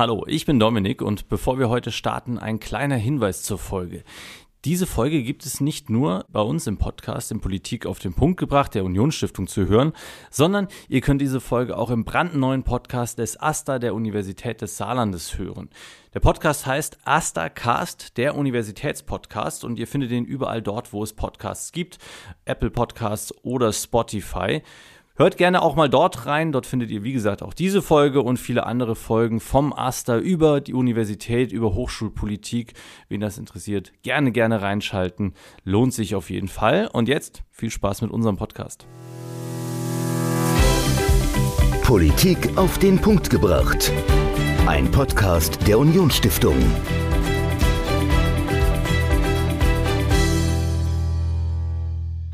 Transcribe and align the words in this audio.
Hallo, 0.00 0.24
ich 0.26 0.46
bin 0.46 0.58
Dominik 0.58 1.02
und 1.02 1.28
bevor 1.28 1.58
wir 1.58 1.68
heute 1.68 1.92
starten, 1.92 2.38
ein 2.38 2.58
kleiner 2.58 2.96
Hinweis 2.96 3.42
zur 3.42 3.58
Folge. 3.58 4.02
Diese 4.64 4.86
Folge 4.86 5.22
gibt 5.22 5.44
es 5.44 5.60
nicht 5.60 5.90
nur 5.90 6.24
bei 6.30 6.40
uns 6.40 6.66
im 6.66 6.78
Podcast 6.78 7.30
in 7.30 7.42
Politik 7.42 7.84
auf 7.84 7.98
den 7.98 8.14
Punkt 8.14 8.40
gebracht 8.40 8.74
der 8.74 8.86
Unionsstiftung 8.86 9.46
zu 9.46 9.68
hören, 9.68 9.92
sondern 10.30 10.68
ihr 10.88 11.02
könnt 11.02 11.20
diese 11.20 11.38
Folge 11.38 11.76
auch 11.76 11.90
im 11.90 12.06
brandneuen 12.06 12.62
Podcast 12.62 13.18
des 13.18 13.38
AStA 13.38 13.78
der 13.78 13.94
Universität 13.94 14.62
des 14.62 14.78
Saarlandes 14.78 15.36
hören. 15.36 15.68
Der 16.14 16.20
Podcast 16.20 16.64
heißt 16.64 16.96
AStA 17.04 17.50
Cast, 17.50 18.16
der 18.16 18.36
Universitätspodcast 18.36 19.64
und 19.64 19.78
ihr 19.78 19.86
findet 19.86 20.12
ihn 20.12 20.24
überall 20.24 20.62
dort, 20.62 20.94
wo 20.94 21.02
es 21.02 21.12
Podcasts 21.12 21.72
gibt, 21.72 21.98
Apple 22.46 22.70
Podcasts 22.70 23.34
oder 23.42 23.70
Spotify. 23.70 24.62
Hört 25.20 25.36
gerne 25.36 25.60
auch 25.60 25.76
mal 25.76 25.90
dort 25.90 26.24
rein. 26.24 26.50
Dort 26.50 26.64
findet 26.64 26.90
ihr, 26.90 27.02
wie 27.02 27.12
gesagt, 27.12 27.42
auch 27.42 27.52
diese 27.52 27.82
Folge 27.82 28.22
und 28.22 28.38
viele 28.38 28.64
andere 28.64 28.96
Folgen 28.96 29.38
vom 29.38 29.74
Aster 29.74 30.16
über 30.16 30.62
die 30.62 30.72
Universität, 30.72 31.52
über 31.52 31.74
Hochschulpolitik. 31.74 32.72
Wen 33.10 33.20
das 33.20 33.36
interessiert, 33.36 33.92
gerne, 34.02 34.32
gerne 34.32 34.62
reinschalten. 34.62 35.34
Lohnt 35.62 35.92
sich 35.92 36.14
auf 36.14 36.30
jeden 36.30 36.48
Fall. 36.48 36.88
Und 36.90 37.06
jetzt 37.06 37.42
viel 37.50 37.68
Spaß 37.68 38.00
mit 38.00 38.10
unserem 38.10 38.38
Podcast. 38.38 38.86
Politik 41.82 42.56
auf 42.56 42.78
den 42.78 42.98
Punkt 42.98 43.28
gebracht. 43.28 43.92
Ein 44.66 44.90
Podcast 44.90 45.58
der 45.68 45.78
Unionsstiftung. 45.78 46.56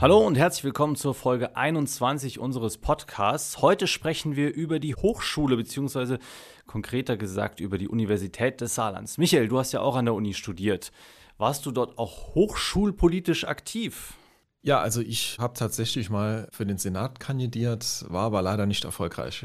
Hallo 0.06 0.24
und 0.24 0.38
herzlich 0.38 0.62
willkommen 0.62 0.95
zur 0.95 1.16
Folge 1.16 1.56
21 1.56 2.38
unseres 2.38 2.78
Podcasts. 2.78 3.60
Heute 3.60 3.88
sprechen 3.88 4.37
wir 4.37 4.55
über 4.55 4.79
die 4.79 4.95
Hochschule 4.95 5.56
beziehungsweise 5.56 6.20
konkreter 6.69 7.16
gesagt 7.16 7.59
über 7.59 7.77
die 7.77 7.88
Universität 7.88 8.60
des 8.60 8.77
Saarlands. 8.77 9.19
Michael, 9.19 9.48
du 9.48 9.59
hast 9.59 9.73
ja 9.73 9.80
auch 9.80 9.96
an 9.96 10.05
der 10.05 10.15
Uni 10.15 10.32
studiert. 10.32 10.93
Warst 11.38 11.66
du 11.66 11.73
dort 11.73 11.98
auch 11.98 12.37
hochschulpolitisch 12.37 13.48
aktiv? 13.48 14.15
Ja, 14.63 14.79
also 14.79 15.01
ich 15.01 15.38
habe 15.40 15.54
tatsächlich 15.54 16.09
mal 16.09 16.48
für 16.52 16.65
den 16.65 16.79
Senat 16.79 17.18
kandidiert, 17.18 18.04
war 18.09 18.26
aber 18.26 18.43
leider 18.43 18.66
nicht 18.66 18.85
erfolgreich. 18.85 19.45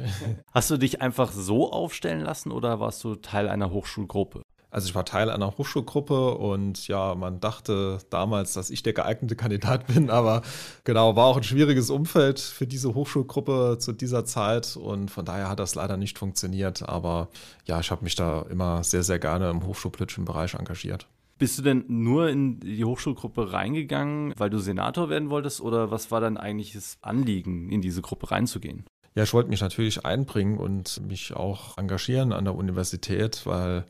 Hast 0.54 0.70
du 0.70 0.78
dich 0.78 1.02
einfach 1.02 1.32
so 1.32 1.72
aufstellen 1.72 2.22
lassen 2.22 2.52
oder 2.52 2.80
warst 2.80 3.04
du 3.04 3.16
Teil 3.16 3.50
einer 3.50 3.72
Hochschulgruppe? 3.72 4.44
Also 4.72 4.88
ich 4.88 4.96
war 4.96 5.04
Teil 5.04 5.30
einer 5.30 5.58
Hochschulgruppe 5.58 6.36
und 6.36 6.88
ja, 6.88 7.14
man 7.14 7.42
dachte 7.42 8.00
damals, 8.10 8.54
dass 8.54 8.70
ich 8.70 8.84
der 8.84 8.94
geeignete 8.94 9.36
Kandidat 9.36 9.86
bin, 9.88 10.10
aber 10.10 10.42
genau, 10.86 11.16
war 11.18 11.26
auch 11.26 11.38
ein 11.38 11.44
schwieriges 11.44 11.90
Umfeld 11.90 12.40
für 12.40 12.66
diese 12.66 12.96
Hochschulgruppe 12.96 13.78
zu 13.80 13.92
dieser 13.92 14.24
Zeit 14.24 14.78
und 14.78 15.12
von 15.12 15.26
daher 15.26 15.50
hat 15.50 15.60
das 15.60 15.76
leider 15.76 15.98
nicht 15.98 16.18
funktioniert. 16.18 16.88
Aber 16.88 17.28
ja, 17.66 17.82
ich 17.82 17.92
habe 17.92 18.06
mich 18.06 18.16
da 18.16 18.44
immer 18.50 18.84
sehr, 18.84 19.04
sehr 19.04 19.20
gerne 19.20 19.50
im 19.50 19.66
hochschulpolitischen 19.68 20.24
Bereich 20.24 20.54
engagiert. 20.54 21.06
Bist 21.38 21.58
du 21.58 21.64
denn 21.64 21.84
nur 21.88 22.30
in 22.30 22.60
die 22.60 22.86
Hochschulgruppe 22.86 23.52
reingegangen, 23.52 24.34
weil 24.38 24.52
du 24.52 24.60
Senator 24.60 25.10
werden 25.10 25.30
wolltest 25.32 25.60
oder 25.60 25.92
was 25.92 26.12
war 26.12 26.22
dein 26.22 26.38
eigentliches 26.38 26.98
Anliegen, 27.02 27.70
in 27.70 27.82
diese 27.82 28.02
Gruppe 28.02 28.32
reinzugehen? 28.32 28.86
Ja, 29.16 29.24
ich 29.24 29.34
wollte 29.34 29.50
mich 29.50 29.60
natürlich 29.60 30.06
einbringen 30.06 30.58
und 30.58 31.02
mich 31.06 31.34
auch 31.36 31.78
engagieren 31.78 32.32
an 32.32 32.46
der 32.46 32.56
Universität, 32.56 33.42
weil 33.46 33.86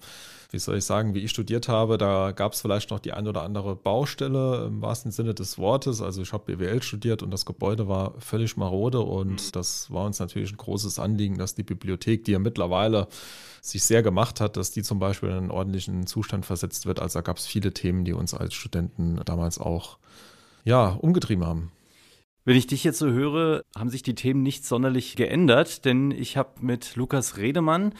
wie 0.51 0.59
soll 0.59 0.77
ich 0.77 0.83
sagen, 0.83 1.13
wie 1.13 1.19
ich 1.19 1.31
studiert 1.31 1.67
habe, 1.67 1.97
da 1.97 2.31
gab 2.31 2.53
es 2.53 2.61
vielleicht 2.61 2.91
noch 2.91 2.99
die 2.99 3.13
ein 3.13 3.27
oder 3.27 3.43
andere 3.43 3.75
Baustelle 3.75 4.65
im 4.67 4.81
wahrsten 4.81 5.11
Sinne 5.11 5.33
des 5.33 5.57
Wortes. 5.57 6.01
Also 6.01 6.21
ich 6.21 6.33
habe 6.33 6.55
BWL 6.55 6.83
studiert 6.83 7.23
und 7.23 7.31
das 7.31 7.45
Gebäude 7.45 7.87
war 7.87 8.19
völlig 8.19 8.57
marode 8.57 8.99
und 8.99 9.31
mhm. 9.31 9.51
das 9.53 9.89
war 9.91 10.05
uns 10.05 10.19
natürlich 10.19 10.51
ein 10.51 10.57
großes 10.57 10.99
Anliegen, 10.99 11.37
dass 11.37 11.55
die 11.55 11.63
Bibliothek, 11.63 12.25
die 12.25 12.33
ja 12.33 12.39
mittlerweile 12.39 13.07
sich 13.61 13.83
sehr 13.83 14.03
gemacht 14.03 14.41
hat, 14.41 14.57
dass 14.57 14.71
die 14.71 14.83
zum 14.83 14.99
Beispiel 14.99 15.29
in 15.29 15.35
einen 15.35 15.51
ordentlichen 15.51 16.05
Zustand 16.05 16.45
versetzt 16.45 16.85
wird. 16.85 16.99
Also 16.99 17.19
da 17.19 17.21
gab 17.21 17.37
es 17.37 17.45
viele 17.45 17.73
Themen, 17.73 18.03
die 18.03 18.13
uns 18.13 18.33
als 18.33 18.53
Studenten 18.53 19.21
damals 19.23 19.57
auch 19.57 19.97
ja, 20.65 20.89
umgetrieben 20.89 21.45
haben. 21.45 21.71
Wenn 22.43 22.57
ich 22.57 22.65
dich 22.65 22.83
jetzt 22.83 22.97
so 22.97 23.07
höre, 23.07 23.63
haben 23.77 23.91
sich 23.91 24.01
die 24.01 24.15
Themen 24.15 24.41
nicht 24.41 24.65
sonderlich 24.65 25.15
geändert, 25.15 25.85
denn 25.85 26.09
ich 26.09 26.37
habe 26.37 26.49
mit 26.61 26.95
Lukas 26.95 27.37
Redemann 27.37 27.93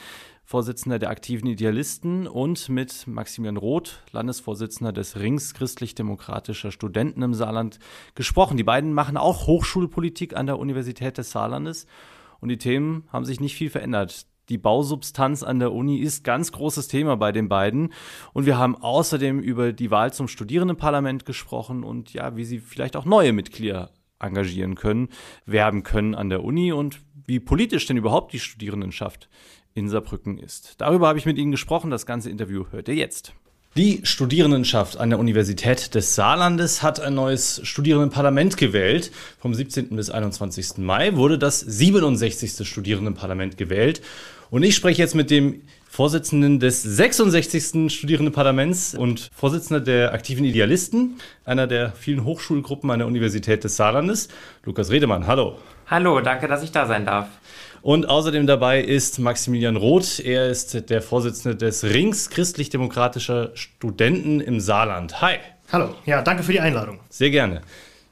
Vorsitzender 0.44 0.98
der 0.98 1.10
aktiven 1.10 1.46
Idealisten, 1.46 2.26
und 2.26 2.68
mit 2.68 3.06
Maximilian 3.06 3.56
Roth, 3.56 4.02
Landesvorsitzender 4.12 4.92
des 4.92 5.18
Rings 5.18 5.54
christlich-demokratischer 5.54 6.72
Studenten 6.72 7.22
im 7.22 7.34
Saarland, 7.34 7.78
gesprochen. 8.14 8.56
Die 8.56 8.64
beiden 8.64 8.92
machen 8.92 9.16
auch 9.16 9.46
Hochschulpolitik 9.46 10.36
an 10.36 10.46
der 10.46 10.58
Universität 10.58 11.16
des 11.18 11.30
Saarlandes 11.30 11.86
und 12.40 12.48
die 12.48 12.58
Themen 12.58 13.04
haben 13.08 13.24
sich 13.24 13.40
nicht 13.40 13.54
viel 13.54 13.70
verändert. 13.70 14.26
Die 14.48 14.58
Bausubstanz 14.58 15.42
an 15.44 15.60
der 15.60 15.72
Uni 15.72 15.98
ist 15.98 16.24
ganz 16.24 16.50
großes 16.50 16.88
Thema 16.88 17.16
bei 17.16 17.30
den 17.30 17.48
beiden. 17.48 17.92
Und 18.32 18.44
wir 18.44 18.58
haben 18.58 18.76
außerdem 18.76 19.38
über 19.38 19.72
die 19.72 19.90
Wahl 19.90 20.12
zum 20.12 20.26
Studierendenparlament 20.26 21.24
gesprochen 21.24 21.84
und 21.84 22.12
ja, 22.12 22.36
wie 22.36 22.44
sie 22.44 22.58
vielleicht 22.58 22.96
auch 22.96 23.04
neue 23.04 23.32
Mitglieder 23.32 23.92
engagieren 24.18 24.74
können, 24.74 25.08
werben 25.46 25.84
können 25.84 26.14
an 26.14 26.28
der 26.28 26.44
Uni 26.44 26.72
und 26.72 27.00
wie 27.24 27.40
politisch 27.40 27.86
denn 27.86 27.96
überhaupt 27.96 28.32
die 28.32 28.40
Studierendenschaft 28.40 29.28
in 29.74 29.88
Saarbrücken 29.88 30.38
ist. 30.38 30.74
Darüber 30.78 31.08
habe 31.08 31.18
ich 31.18 31.26
mit 31.26 31.38
Ihnen 31.38 31.50
gesprochen. 31.50 31.90
Das 31.90 32.06
ganze 32.06 32.30
Interview 32.30 32.66
hört 32.70 32.88
ihr 32.88 32.94
jetzt. 32.94 33.32
Die 33.74 34.00
Studierendenschaft 34.02 34.98
an 34.98 35.08
der 35.08 35.18
Universität 35.18 35.94
des 35.94 36.14
Saarlandes 36.14 36.82
hat 36.82 37.00
ein 37.00 37.14
neues 37.14 37.62
Studierendenparlament 37.64 38.58
gewählt. 38.58 39.10
Vom 39.40 39.54
17. 39.54 39.96
bis 39.96 40.10
21. 40.10 40.76
Mai 40.76 41.16
wurde 41.16 41.38
das 41.38 41.60
67. 41.60 42.68
Studierendenparlament 42.68 43.56
gewählt. 43.56 44.02
Und 44.50 44.62
ich 44.62 44.76
spreche 44.76 45.00
jetzt 45.00 45.14
mit 45.14 45.30
dem 45.30 45.62
Vorsitzenden 45.88 46.60
des 46.60 46.82
66. 46.82 47.90
Studierendenparlaments 47.90 48.94
und 48.94 49.30
Vorsitzender 49.34 49.80
der 49.80 50.12
aktiven 50.12 50.44
Idealisten, 50.44 51.18
einer 51.46 51.66
der 51.66 51.92
vielen 51.92 52.24
Hochschulgruppen 52.24 52.90
an 52.90 52.98
der 52.98 53.08
Universität 53.08 53.64
des 53.64 53.76
Saarlandes, 53.76 54.28
Lukas 54.64 54.90
Redemann. 54.90 55.26
Hallo. 55.26 55.58
Hallo, 55.86 56.20
danke, 56.20 56.48
dass 56.48 56.62
ich 56.62 56.72
da 56.72 56.86
sein 56.86 57.06
darf. 57.06 57.28
Und 57.82 58.08
außerdem 58.08 58.46
dabei 58.46 58.80
ist 58.80 59.18
Maximilian 59.18 59.76
Roth. 59.76 60.20
Er 60.20 60.48
ist 60.48 60.88
der 60.88 61.02
Vorsitzende 61.02 61.56
des 61.56 61.82
Rings 61.82 62.30
christlich-demokratischer 62.30 63.50
Studenten 63.54 64.40
im 64.40 64.60
Saarland. 64.60 65.20
Hi. 65.20 65.38
Hallo, 65.72 65.96
ja, 66.06 66.22
danke 66.22 66.44
für 66.44 66.52
die 66.52 66.60
Einladung. 66.60 67.00
Sehr 67.10 67.30
gerne. 67.30 67.62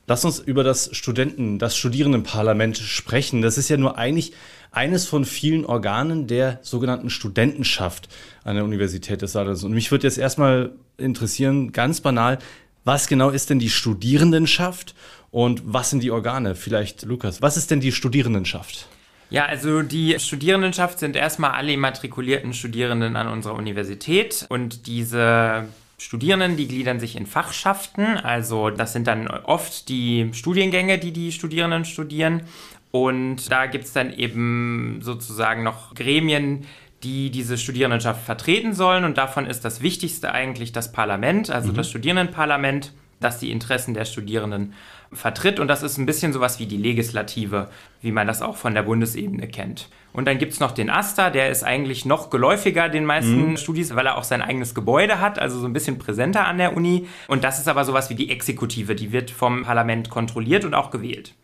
Lass 0.08 0.24
uns 0.24 0.40
über 0.40 0.64
das 0.64 0.90
Studenten, 0.96 1.60
das 1.60 1.76
Studierendenparlament 1.76 2.78
sprechen. 2.78 3.42
Das 3.42 3.58
ist 3.58 3.68
ja 3.68 3.76
nur 3.76 3.96
eigentlich 3.96 4.32
eines 4.72 5.06
von 5.06 5.24
vielen 5.24 5.64
Organen 5.64 6.26
der 6.26 6.58
sogenannten 6.62 7.08
Studentenschaft 7.08 8.08
an 8.42 8.56
der 8.56 8.64
Universität 8.64 9.22
des 9.22 9.32
Saarlandes. 9.32 9.62
Und 9.62 9.70
mich 9.70 9.92
würde 9.92 10.04
jetzt 10.04 10.18
erstmal 10.18 10.72
interessieren, 10.98 11.70
ganz 11.70 12.00
banal, 12.00 12.40
was 12.82 13.06
genau 13.06 13.30
ist 13.30 13.50
denn 13.50 13.60
die 13.60 13.70
Studierendenschaft 13.70 14.96
und 15.30 15.62
was 15.64 15.90
sind 15.90 16.02
die 16.02 16.10
Organe? 16.10 16.56
Vielleicht, 16.56 17.02
Lukas, 17.02 17.40
was 17.40 17.56
ist 17.56 17.70
denn 17.70 17.78
die 17.78 17.92
Studierendenschaft? 17.92 18.88
Ja, 19.30 19.46
also 19.46 19.82
die 19.82 20.18
Studierendenschaft 20.18 20.98
sind 20.98 21.16
erstmal 21.16 21.52
alle 21.52 21.72
immatrikulierten 21.72 22.52
Studierenden 22.52 23.16
an 23.16 23.28
unserer 23.28 23.54
Universität 23.54 24.44
und 24.48 24.86
diese 24.86 25.68
Studierenden, 25.98 26.56
die 26.56 26.66
gliedern 26.66 26.98
sich 26.98 27.14
in 27.14 27.26
Fachschaften, 27.26 28.16
also 28.16 28.70
das 28.70 28.92
sind 28.92 29.06
dann 29.06 29.28
oft 29.28 29.88
die 29.88 30.30
Studiengänge, 30.32 30.98
die 30.98 31.12
die 31.12 31.30
Studierenden 31.30 31.84
studieren. 31.84 32.42
Und 32.90 33.52
da 33.52 33.66
gibt 33.66 33.84
es 33.84 33.92
dann 33.92 34.12
eben 34.12 34.98
sozusagen 35.02 35.62
noch 35.62 35.94
Gremien, 35.94 36.66
die 37.02 37.30
diese 37.30 37.56
Studierendenschaft 37.56 38.24
vertreten 38.24 38.74
sollen. 38.74 39.04
Und 39.04 39.16
davon 39.16 39.46
ist 39.46 39.64
das 39.64 39.80
Wichtigste 39.80 40.32
eigentlich 40.32 40.72
das 40.72 40.90
Parlament, 40.90 41.50
also 41.50 41.70
mhm. 41.70 41.76
das 41.76 41.88
Studierendenparlament, 41.88 42.92
das 43.20 43.38
die 43.38 43.50
Interessen 43.50 43.94
der 43.94 44.04
Studierenden 44.04 44.74
vertritt. 45.12 45.60
Und 45.60 45.68
das 45.68 45.82
ist 45.82 45.98
ein 45.98 46.06
bisschen 46.06 46.32
sowas 46.32 46.58
wie 46.58 46.66
die 46.66 46.76
Legislative, 46.76 47.68
wie 48.00 48.12
man 48.12 48.26
das 48.26 48.42
auch 48.42 48.56
von 48.56 48.74
der 48.74 48.82
Bundesebene 48.82 49.46
kennt. 49.48 49.88
Und 50.12 50.26
dann 50.26 50.38
gibt 50.38 50.52
es 50.52 50.60
noch 50.60 50.72
den 50.72 50.90
AStA, 50.90 51.30
der 51.30 51.50
ist 51.50 51.62
eigentlich 51.62 52.04
noch 52.04 52.30
geläufiger 52.30 52.88
den 52.88 53.04
meisten 53.04 53.50
mhm. 53.50 53.56
Studis, 53.56 53.94
weil 53.94 54.06
er 54.06 54.18
auch 54.18 54.24
sein 54.24 54.42
eigenes 54.42 54.74
Gebäude 54.74 55.20
hat, 55.20 55.38
also 55.38 55.60
so 55.60 55.66
ein 55.66 55.72
bisschen 55.72 55.98
präsenter 55.98 56.46
an 56.46 56.58
der 56.58 56.76
Uni. 56.76 57.06
Und 57.28 57.44
das 57.44 57.60
ist 57.60 57.68
aber 57.68 57.84
sowas 57.84 58.10
wie 58.10 58.16
die 58.16 58.30
Exekutive, 58.30 58.94
die 58.96 59.12
wird 59.12 59.30
vom 59.30 59.62
Parlament 59.62 60.10
kontrolliert 60.10 60.64
und 60.64 60.74
auch 60.74 60.90
gewählt. 60.90 61.34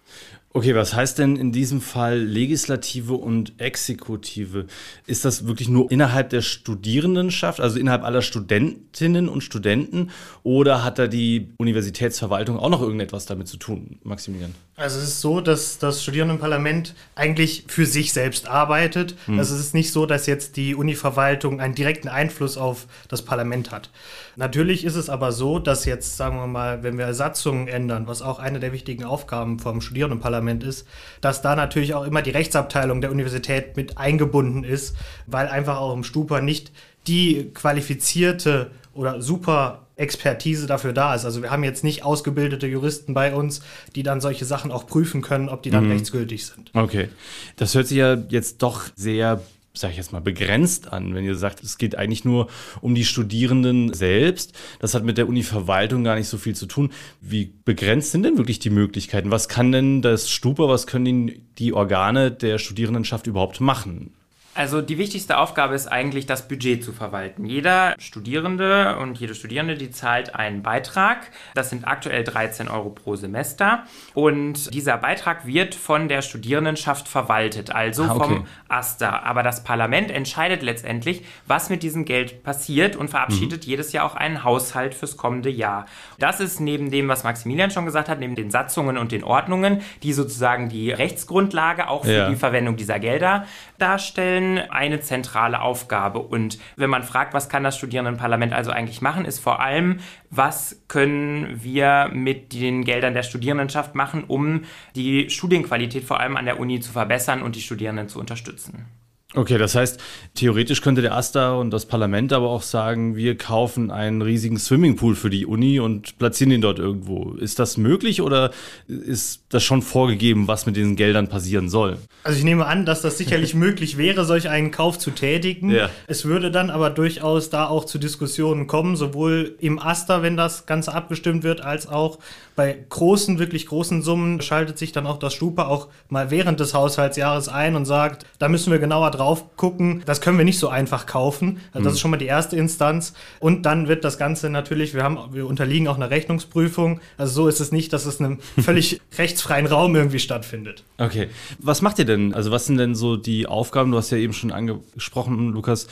Okay, 0.52 0.75
was 0.75 0.94
heißt 0.94 1.19
denn 1.19 1.37
in 1.37 1.52
diesem 1.52 1.82
Fall 1.82 2.19
Legislative 2.19 3.12
und 3.12 3.60
Exekutive? 3.60 4.66
Ist 5.06 5.26
das 5.26 5.46
wirklich 5.46 5.69
nur 5.69 5.90
innerhalb 5.90 6.31
der 6.31 6.40
Studierendenschaft, 6.40 7.60
also 7.60 7.78
innerhalb 7.78 8.02
aller 8.04 8.22
Studentinnen 8.22 9.28
und 9.28 9.43
Studenten, 9.43 10.10
oder 10.44 10.82
hat 10.82 10.98
da 10.98 11.08
die 11.08 11.48
Universitätsverwaltung 11.58 12.58
auch 12.58 12.70
noch 12.70 12.81
irgendetwas 12.81 13.26
damit 13.26 13.48
zu 13.48 13.58
tun, 13.58 13.98
Maximilian? 14.02 14.54
Also 14.76 14.98
es 14.98 15.04
ist 15.04 15.20
so, 15.20 15.43
dass 15.43 15.78
das 15.78 16.02
Studierendenparlament 16.02 16.94
eigentlich 17.14 17.64
für 17.69 17.84
sich 17.84 18.12
selbst 18.14 18.46
arbeitet. 18.46 19.14
Hm. 19.26 19.38
Also 19.38 19.54
es 19.54 19.60
ist 19.60 19.75
nicht 19.75 19.93
so, 19.93 20.06
dass 20.06 20.26
jetzt 20.26 20.56
die 20.56 20.75
Univerwaltung 20.75 21.60
einen 21.60 21.75
direkten 21.75 22.08
Einfluss 22.08 22.56
auf 22.56 22.87
das 23.08 23.22
Parlament 23.22 23.72
hat. 23.72 23.90
Natürlich 24.37 24.84
ist 24.84 24.96
es 24.96 25.08
aber 25.08 25.32
so, 25.32 25.58
dass 25.58 25.87
jetzt, 25.87 26.19
sagen 26.19 26.37
wir 26.37 26.46
mal, 26.46 26.82
wenn 26.82 26.98
wir 26.98 27.12
Satzungen 27.14 27.69
ändern, 27.69 28.06
was 28.06 28.20
auch 28.20 28.38
eine 28.38 28.60
der 28.60 28.72
wichtigen 28.72 29.04
Aufgaben 29.04 29.58
vom 29.58 29.81
Studierendenparlament 29.81 30.35
Studierendenparlament 30.36 30.64
ist, 30.64 30.86
dass 31.20 31.42
da 31.42 31.56
natürlich 31.56 31.94
auch 31.94 32.04
immer 32.04 32.22
die 32.22 32.30
Rechtsabteilung 32.30 33.00
der 33.00 33.10
Universität 33.10 33.76
mit 33.76 33.98
eingebunden 33.98 34.64
ist, 34.64 34.96
weil 35.26 35.48
einfach 35.48 35.78
auch 35.78 35.94
im 35.94 36.04
Stupa 36.04 36.40
nicht 36.40 36.72
die 37.06 37.50
qualifizierte 37.54 38.70
oder 38.94 39.20
super 39.22 39.82
Expertise 39.96 40.66
dafür 40.66 40.92
da 40.92 41.14
ist. 41.14 41.24
Also 41.24 41.42
wir 41.42 41.50
haben 41.50 41.64
jetzt 41.64 41.82
nicht 41.82 42.04
ausgebildete 42.04 42.66
Juristen 42.66 43.14
bei 43.14 43.34
uns, 43.34 43.62
die 43.94 44.02
dann 44.02 44.20
solche 44.20 44.44
Sachen 44.44 44.70
auch 44.70 44.86
prüfen 44.86 45.22
können, 45.22 45.48
ob 45.48 45.62
die 45.62 45.70
dann 45.70 45.86
mhm. 45.86 45.92
rechtsgültig 45.92 46.44
sind. 46.46 46.70
Okay, 46.74 47.08
das 47.56 47.74
hört 47.74 47.86
sich 47.86 47.98
ja 47.98 48.14
jetzt 48.28 48.62
doch 48.62 48.84
sehr 48.94 49.40
sage 49.78 49.93
ich 49.93 49.99
jetzt 49.99 50.12
mal, 50.12 50.20
begrenzt 50.20 50.93
an, 50.93 51.14
wenn 51.14 51.25
ihr 51.25 51.34
sagt, 51.34 51.62
es 51.62 51.78
geht 51.78 51.96
eigentlich 51.96 52.25
nur 52.25 52.49
um 52.81 52.94
die 52.94 53.05
Studierenden 53.05 53.93
selbst. 53.93 54.52
Das 54.78 54.94
hat 54.94 55.05
mit 55.05 55.19
der 55.19 55.28
Uni-Verwaltung 55.28 56.05
gar 56.05 56.17
nicht 56.17 56.28
so 56.28 56.38
viel 56.38 56.55
zu 56.55 56.67
tun. 56.67 56.90
Wie 57.20 57.52
begrenzt 57.64 58.12
sind 58.12 58.23
denn 58.23 58.38
wirklich 58.38 58.58
die 58.58 58.70
Möglichkeiten? 58.70 59.31
Was 59.31 59.49
kann 59.49 59.73
denn 59.73 60.02
das 60.02 60.31
Stupa, 60.31 60.69
was 60.69 60.87
können 60.87 61.32
die 61.58 61.73
Organe 61.73 62.31
der 62.31 62.58
Studierendenschaft 62.58 63.26
überhaupt 63.26 63.61
machen? 63.61 64.12
Also 64.56 64.81
die 64.81 64.97
wichtigste 64.97 65.37
Aufgabe 65.37 65.75
ist 65.75 65.87
eigentlich, 65.87 66.25
das 66.25 66.49
Budget 66.49 66.82
zu 66.82 66.93
verwalten. 66.93 67.44
Jeder 67.44 67.94
Studierende 67.99 68.97
und 68.97 69.19
jede 69.19 69.35
Studierende, 69.35 69.75
die 69.75 69.91
zahlt 69.91 70.35
einen 70.35 70.62
Beitrag. 70.62 71.31
Das 71.55 71.69
sind 71.69 71.87
aktuell 71.87 72.25
13 72.25 72.69
Euro 72.69 72.88
pro 72.88 73.17
Semester. 73.17 73.85
Und 74.14 74.73
dieser 74.73 74.97
Beitrag 74.97 75.47
wird 75.47 75.75
von 75.75 76.08
der 76.08 76.23
Studierendenschaft 76.23 77.06
verwaltet, 77.06 77.70
also 77.70 78.05
ah, 78.05 78.14
okay. 78.14 78.25
vom 78.25 78.47
AStA. 78.69 79.19
Aber 79.20 79.43
das 79.43 79.62
Parlament 79.62 80.11
entscheidet 80.11 80.62
letztendlich, 80.62 81.23
was 81.47 81.69
mit 81.69 81.82
diesem 81.82 82.06
Geld 82.06 82.43
passiert 82.43 82.97
und 82.97 83.08
verabschiedet 83.08 83.64
mhm. 83.64 83.70
jedes 83.70 83.93
Jahr 83.93 84.06
auch 84.06 84.14
einen 84.14 84.43
Haushalt 84.43 84.94
fürs 84.94 85.19
kommende 85.19 85.50
Jahr. 85.50 85.85
Das 86.19 86.41
ist 86.41 86.61
neben 86.61 86.91
dem, 86.91 87.08
was 87.08 87.25
Maximilian 87.25 87.70
schon 87.70 87.85
gesagt 87.85 88.08
hat, 88.08 88.20
neben 88.20 88.35
den 88.35 88.50
Satzungen 88.50 88.97
und 88.97 89.12
den 89.12 89.23
Ordnungen, 89.23 89.82
die 90.03 90.14
sozusagen 90.14 90.70
die 90.70 90.93
Rechtsgrundlage 90.93 91.88
auch 91.88 92.06
für 92.06 92.12
ja. 92.12 92.31
die 92.31 92.37
Verwendung 92.37 92.76
dieser 92.76 92.99
Gelder 92.99 93.44
darstellen, 93.76 94.45
eine 94.70 95.00
zentrale 95.00 95.60
Aufgabe. 95.60 96.20
Und 96.20 96.58
wenn 96.76 96.90
man 96.90 97.02
fragt, 97.02 97.34
was 97.34 97.48
kann 97.48 97.64
das 97.64 97.76
Studierendenparlament 97.76 98.52
also 98.52 98.70
eigentlich 98.70 99.02
machen, 99.02 99.25
ist 99.25 99.38
vor 99.38 99.60
allem, 99.60 99.98
was 100.31 100.82
können 100.88 101.62
wir 101.62 102.10
mit 102.12 102.52
den 102.52 102.84
Geldern 102.84 103.14
der 103.14 103.22
Studierendenschaft 103.22 103.94
machen, 103.94 104.25
um 104.25 104.62
die 104.94 105.31
Studienqualität 105.31 106.04
vor 106.04 106.20
allem 106.20 106.37
an 106.37 106.46
der 106.46 106.60
Uni 106.60 106.81
zu 106.81 106.93
verbessern 106.93 107.43
und 107.43 107.56
die 107.56 107.62
Studierenden 107.62 108.08
zu 108.08 108.19
unterstützen. 108.19 108.87
Okay, 109.34 109.58
das 109.58 109.75
heißt, 109.75 110.00
theoretisch 110.34 110.82
könnte 110.82 111.02
der 111.02 111.14
AStA 111.14 111.55
und 111.55 111.73
das 111.73 111.84
Parlament 111.84 112.32
aber 112.32 112.49
auch 112.49 112.62
sagen, 112.62 113.17
wir 113.17 113.37
kaufen 113.37 113.90
einen 113.90 114.23
riesigen 114.23 114.56
Swimmingpool 114.56 115.17
für 115.17 115.31
die 115.31 115.46
Uni 115.46 115.81
und 115.81 116.17
platzieren 116.19 116.52
ihn 116.52 116.61
dort 116.61 116.78
irgendwo. 116.78 117.32
Ist 117.32 117.58
das 117.58 117.76
möglich 117.76 118.23
oder 118.23 118.52
ist 118.87 119.43
das 119.49 119.64
schon 119.64 119.82
vorgegeben, 119.82 120.46
was 120.46 120.64
mit 120.64 120.76
diesen 120.76 120.94
Geldern 120.94 121.28
passieren 121.28 121.69
soll? 121.69 121.99
Also 122.23 122.38
ich 122.38 122.44
nehme 122.44 122.67
an, 122.67 122.87
dass 122.87 123.02
das 123.02 123.19
sicherlich 123.19 123.55
möglich 123.56 123.99
wäre, 123.99 124.25
solch 124.25 124.49
einen 124.49 124.70
Kauf 124.70 124.96
zu 124.96 125.11
tätigen. 125.11 125.70
Ja. 125.70 125.90
Es 126.06 126.25
würde 126.25 126.52
dann 126.52 126.70
aber 126.70 126.90
durchaus 126.90 127.50
da 127.50 127.67
auch 127.67 127.84
zu 127.84 127.99
Diskussionen 127.99 128.69
kommen, 128.69 128.94
sowohl 128.94 129.56
im 129.58 129.81
AStA, 129.81 130.22
wenn 130.22 130.37
das 130.37 130.67
Ganze 130.67 130.94
abgestimmt 130.94 131.43
wird, 131.43 131.62
als 131.62 131.88
auch 131.88 132.20
bei 132.55 132.76
großen, 132.88 133.38
wirklich 133.38 133.67
großen 133.67 134.02
Summen 134.02 134.40
schaltet 134.40 134.79
sich 134.79 134.93
dann 134.93 135.06
auch 135.06 135.19
das 135.19 135.34
Stupa 135.34 135.67
auch 135.67 135.88
mal 136.08 136.31
während 136.31 136.58
des 136.58 136.72
Haushaltsjahres 136.75 137.49
ein 137.49 137.75
und 137.76 137.84
sagt, 137.84 138.25
da 138.38 138.49
müssen 138.49 138.72
wir 138.72 138.79
genauer 138.79 139.11
drauf 139.16 139.56
gucken. 139.56 140.02
Das 140.06 140.20
können 140.20 140.38
wir 140.38 140.44
nicht 140.44 140.58
so 140.58 140.68
einfach 140.68 141.06
kaufen. 141.06 141.60
Also 141.72 141.84
das 141.84 141.84
mhm. 141.84 141.94
ist 141.94 142.00
schon 142.00 142.10
mal 142.10 142.16
die 142.16 142.26
erste 142.26 142.56
Instanz. 142.56 143.14
Und 143.40 143.66
dann 143.66 143.88
wird 143.88 144.04
das 144.04 144.18
Ganze 144.18 144.50
natürlich, 144.50 144.94
wir 144.94 145.02
haben, 145.02 145.18
wir 145.32 145.46
unterliegen 145.46 145.88
auch 145.88 145.96
einer 145.96 146.10
Rechnungsprüfung. 146.10 147.00
Also 147.18 147.42
so 147.42 147.48
ist 147.48 147.60
es 147.60 147.72
nicht, 147.72 147.92
dass 147.92 148.06
es 148.06 148.20
in 148.20 148.26
einem 148.26 148.38
völlig 148.62 149.00
rechtsfreien 149.18 149.66
Raum 149.66 149.96
irgendwie 149.96 150.18
stattfindet. 150.18 150.84
Okay. 150.98 151.28
Was 151.58 151.82
macht 151.82 151.98
ihr 151.98 152.04
denn? 152.04 152.34
Also 152.34 152.50
was 152.50 152.66
sind 152.66 152.78
denn 152.78 152.94
so 152.94 153.16
die 153.16 153.46
Aufgaben? 153.46 153.90
Du 153.90 153.98
hast 153.98 154.10
ja 154.10 154.18
eben 154.18 154.32
schon 154.32 154.52
angesprochen, 154.52 155.48
Lukas 155.48 155.86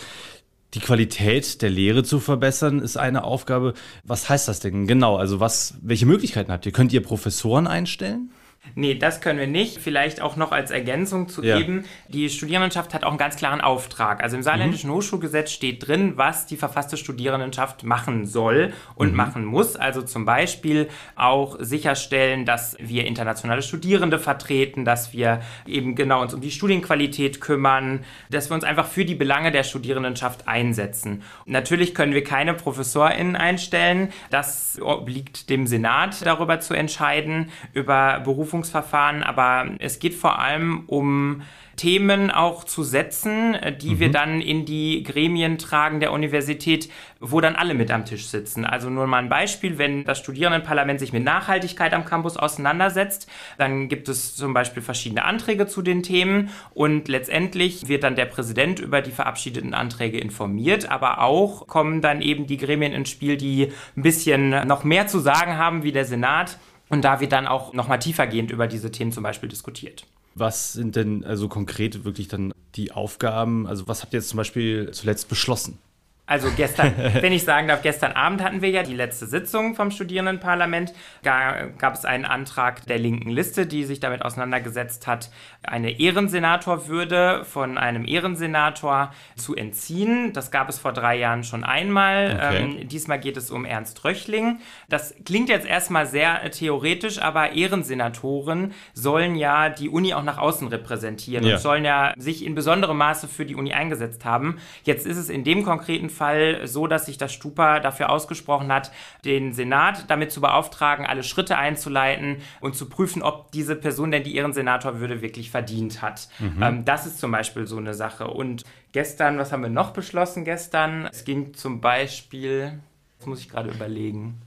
die 0.75 0.81
Qualität 0.81 1.63
der 1.63 1.71
Lehre 1.71 2.03
zu 2.03 2.19
verbessern, 2.19 2.81
ist 2.81 2.97
eine 2.97 3.25
Aufgabe. 3.25 3.75
Was 4.03 4.29
heißt 4.29 4.49
das 4.49 4.61
denn 4.61 4.87
genau? 4.87 5.17
Also 5.17 5.41
was, 5.41 5.75
welche 5.83 6.07
Möglichkeiten 6.07 6.51
habt 6.51 6.67
ihr? 6.67 6.73
Könnt 6.73 6.93
ihr 6.93 7.03
Professoren 7.03 7.67
einstellen? 7.67 8.31
Nee, 8.75 8.95
das 8.95 9.21
können 9.21 9.39
wir 9.39 9.47
nicht. 9.47 9.79
Vielleicht 9.79 10.21
auch 10.21 10.37
noch 10.37 10.51
als 10.51 10.71
Ergänzung 10.71 11.29
zu 11.29 11.45
ja. 11.45 11.59
geben. 11.59 11.85
Die 12.09 12.29
Studierendenschaft 12.29 12.93
hat 12.95 13.05
auch 13.05 13.11
einen 13.11 13.19
ganz 13.19 13.37
klaren 13.37 13.61
Auftrag. 13.61 14.23
Also 14.23 14.37
im 14.37 14.43
Saarländischen 14.43 14.91
mhm. 14.91 14.95
Hochschulgesetz 14.95 15.53
steht 15.53 15.87
drin, 15.87 16.15
was 16.17 16.47
die 16.47 16.57
verfasste 16.57 16.97
Studierendenschaft 16.97 17.85
machen 17.85 18.27
soll 18.27 18.73
und 18.97 19.11
mhm. 19.11 19.17
machen 19.17 19.45
muss. 19.45 19.77
Also 19.77 20.03
zum 20.03 20.25
Beispiel 20.25 20.89
auch 21.15 21.57
sicherstellen, 21.61 22.45
dass 22.45 22.77
wir 22.81 23.07
internationale 23.07 23.63
Studierende 23.63 24.19
vertreten, 24.19 24.85
dass 24.85 25.13
wir 25.13 25.41
eben 25.67 25.95
genau 25.95 26.23
uns 26.23 26.35
um 26.35 26.41
die 26.41 26.51
Studienqualität 26.51 27.41
kümmern, 27.41 28.05
dass 28.31 28.51
wir 28.51 28.55
uns 28.55 28.65
einfach 28.65 28.87
für 28.87 29.05
die 29.05 29.15
Belange 29.15 29.53
der 29.53 29.63
Studierendenschaft 29.63 30.49
einsetzen. 30.49 31.23
Natürlich 31.47 31.95
können 31.95 32.13
wir 32.13 32.25
keine 32.25 32.55
ProfessorInnen 32.55 33.37
einstellen. 33.37 34.09
Das 34.31 34.79
obliegt 34.83 35.49
dem 35.49 35.67
Senat 35.67 36.25
darüber 36.27 36.61
zu 36.61 36.75
entscheiden, 36.75 37.51
über 37.73 38.21
Berufung 38.21 38.54
Berufungsverfahren, 38.55 39.23
aber 39.23 39.67
es 39.79 39.99
geht 39.99 40.15
vor 40.15 40.39
allem 40.39 40.85
um 40.87 41.43
Themen 41.77 42.31
auch 42.31 42.63
zu 42.63 42.85
setzen, 42.85 43.57
die 43.81 43.95
mhm. 43.95 43.99
wir 43.99 44.11
dann 44.13 44.41
in 44.41 44.65
die 44.65 45.03
Gremien 45.03 45.59
tragen 45.59 45.99
der 45.99 46.13
Universität, 46.13 46.89
wo 47.19 47.41
dann 47.41 47.57
alle 47.57 47.75
mit 47.75 47.91
am 47.91 48.05
Tisch 48.05 48.27
sitzen. 48.27 48.65
Also 48.65 48.91
nur 48.91 49.09
mal 49.09 49.19
ein 49.19 49.29
Beispiel, 49.29 49.77
wenn 49.77 50.05
das 50.05 50.21
Studierendenparlament 50.21 51.01
sich 51.01 51.13
mit 51.13 51.25
Nachhaltigkeit 51.25 51.93
am 51.93 52.05
Campus 52.05 52.37
auseinandersetzt, 52.37 53.29
dann 53.59 53.89
gibt 53.89 54.09
es 54.09 54.37
zum 54.37 54.55
Beispiel 54.55 54.85
verschiedene 54.85 55.25
Anträge 55.25 55.67
zu 55.67 55.83
den 55.83 56.05
Themen 56.05 56.51
und 56.75 57.09
letztendlich 57.09 57.89
wird 57.89 58.05
dann 58.05 58.15
der 58.15 58.27
Präsident 58.27 58.79
über 58.79 59.01
die 59.01 59.11
verabschiedeten 59.11 59.75
Anträge 59.75 60.19
informiert, 60.19 60.89
aber 60.89 61.23
auch 61.23 61.67
kommen 61.67 62.03
dann 62.03 62.23
eben 62.23 62.47
die 62.47 62.57
Gremien 62.57 62.93
ins 62.93 63.11
Spiel, 63.11 63.37
die 63.37 63.73
ein 63.97 64.03
bisschen 64.03 64.51
noch 64.69 64.85
mehr 64.85 65.09
zu 65.09 65.19
sagen 65.19 65.59
haben 65.59 65.83
wie 65.83 65.91
der 65.91 66.05
Senat 66.05 66.57
und 66.95 67.03
da 67.03 67.21
wird 67.21 67.33
dann 67.33 67.49
auch 67.49 67.73
nochmal 67.73 67.99
tiefergehend 67.99 68.53
über 68.53 68.69
diese 68.69 68.93
Themen 68.93 69.11
zum 69.11 69.25
Beispiel 69.25 69.49
diskutiert. 69.49 70.07
Was 70.37 70.73
sind 70.73 70.95
denn 70.95 71.25
also 71.25 71.49
konkret 71.49 72.05
wirklich 72.05 72.29
dann 72.29 72.53
die 72.77 72.93
Aufgaben? 72.93 73.67
Also 73.67 73.89
was 73.89 74.03
habt 74.03 74.15
ihr 74.15 74.21
jetzt 74.21 74.29
zum 74.29 74.37
Beispiel 74.37 74.91
zuletzt 74.93 75.29
beschlossen? 75.29 75.79
Also 76.27 76.49
gestern, 76.57 76.95
wenn 77.21 77.35
ich 77.35 77.45
sagen 77.45 77.69
darf, 77.69 77.83
gestern 77.83 78.13
Abend 78.13 78.43
hatten 78.43 78.63
wir 78.63 78.71
ja 78.71 78.83
die 78.83 78.95
letzte 78.95 79.27
Sitzung 79.27 79.75
vom 79.75 79.91
Studierendenparlament. 79.91 80.95
Da 81.23 81.67
gab 81.79 81.95
es 81.95 82.07
einen 82.07 82.25
Antrag 82.25 82.87
der 82.87 82.99
linken 82.99 83.29
Liste, 83.29 83.67
die 83.67 83.85
sich 83.85 84.01
damit 84.01 84.23
auseinandergesetzt 84.23 85.07
hat, 85.07 85.31
eine 85.63 86.01
Ehrensenatorwürde 86.01 87.45
von 87.45 87.77
einem 87.77 88.07
Ehrensenator 88.07 89.13
zu 89.37 89.55
entziehen. 89.55 90.33
Das 90.33 90.51
gab 90.51 90.71
es 90.71 90.79
vor 90.79 90.95
drei 90.95 91.19
Jahren 91.19 91.45
schon 91.45 91.63
einmal. 91.63 92.33
Okay. 92.35 92.57
Ähm, 92.57 92.89
diesmal 92.89 93.21
geht 93.21 93.37
es 93.37 93.51
um 93.51 93.67
Ernst 93.67 94.03
Röchling. 94.05 94.61
Das 94.89 95.15
klingt 95.27 95.51
jetzt 95.51 95.67
erstmal 95.67 96.07
sehr 96.07 96.51
theoretisch, 96.51 97.21
aber 97.21 97.53
Ehrensenatoren 97.53 98.73
sollen 98.95 99.35
ja 99.37 99.69
die 99.69 99.91
Uni 99.91 100.15
auch 100.15 100.23
nach 100.23 100.39
außen 100.39 100.69
repräsentieren 100.69 101.45
ja. 101.45 101.55
und 101.55 101.61
sollen 101.61 101.85
ja 101.85 102.15
sich 102.17 102.47
in 102.47 102.55
besonderem 102.55 102.97
Maße 102.97 103.29
für 103.29 103.45
die 103.45 103.57
Uni 103.57 103.75
eingesetzt 103.75 104.25
haben. 104.25 104.57
Jetzt 104.85 105.07
ist 105.07 105.19
es 105.19 105.29
in 105.29 105.45
dem 105.45 105.65
konkreten 105.65 106.09
Fall 106.15 106.67
so, 106.67 106.87
dass 106.87 107.07
sich 107.07 107.19
das 107.19 107.33
Stupa 107.33 107.81
dafür 107.81 108.11
ausgesprochen 108.11 108.73
hat, 108.73 108.91
den 109.25 109.53
Senat 109.53 110.09
damit 110.09 110.33
zu 110.33 110.41
beauftragen, 110.41 111.05
alle 111.05 111.23
Schritte 111.23 111.59
einzuleiten 111.59 112.39
und 112.61 112.77
zu 112.77 112.89
prüfen, 112.89 113.23
ob 113.23 113.53
diese 113.53 113.77
Person 113.77 114.11
denn 114.11 114.23
die 114.23 114.37
Ehrensenatorwürde 114.37 115.21
wirklich 115.21 115.51
verdient 115.51 116.01
hat. 116.01 116.29
Mhm. 116.39 116.63
Ähm, 116.63 116.85
das 116.85 117.07
ist 117.07 117.19
zum 117.19 117.31
Beispiel 117.31 117.67
so 117.67 117.77
eine 117.77 117.95
Sache. 117.95 118.29
Und 118.29 118.63
gestern, 118.93 119.39
was 119.39 119.53
haben 119.53 119.63
wir 119.63 119.71
noch 119.71 119.91
beschlossen 119.91 120.45
gestern? 120.45 121.09
Es 121.13 121.25
ging 121.25 121.53
zum 121.55 121.81
Beispiel, 121.81 122.79
das 123.19 123.27
muss 123.27 123.41
ich 123.41 123.49
gerade 123.49 123.71
überlegen. 123.71 124.41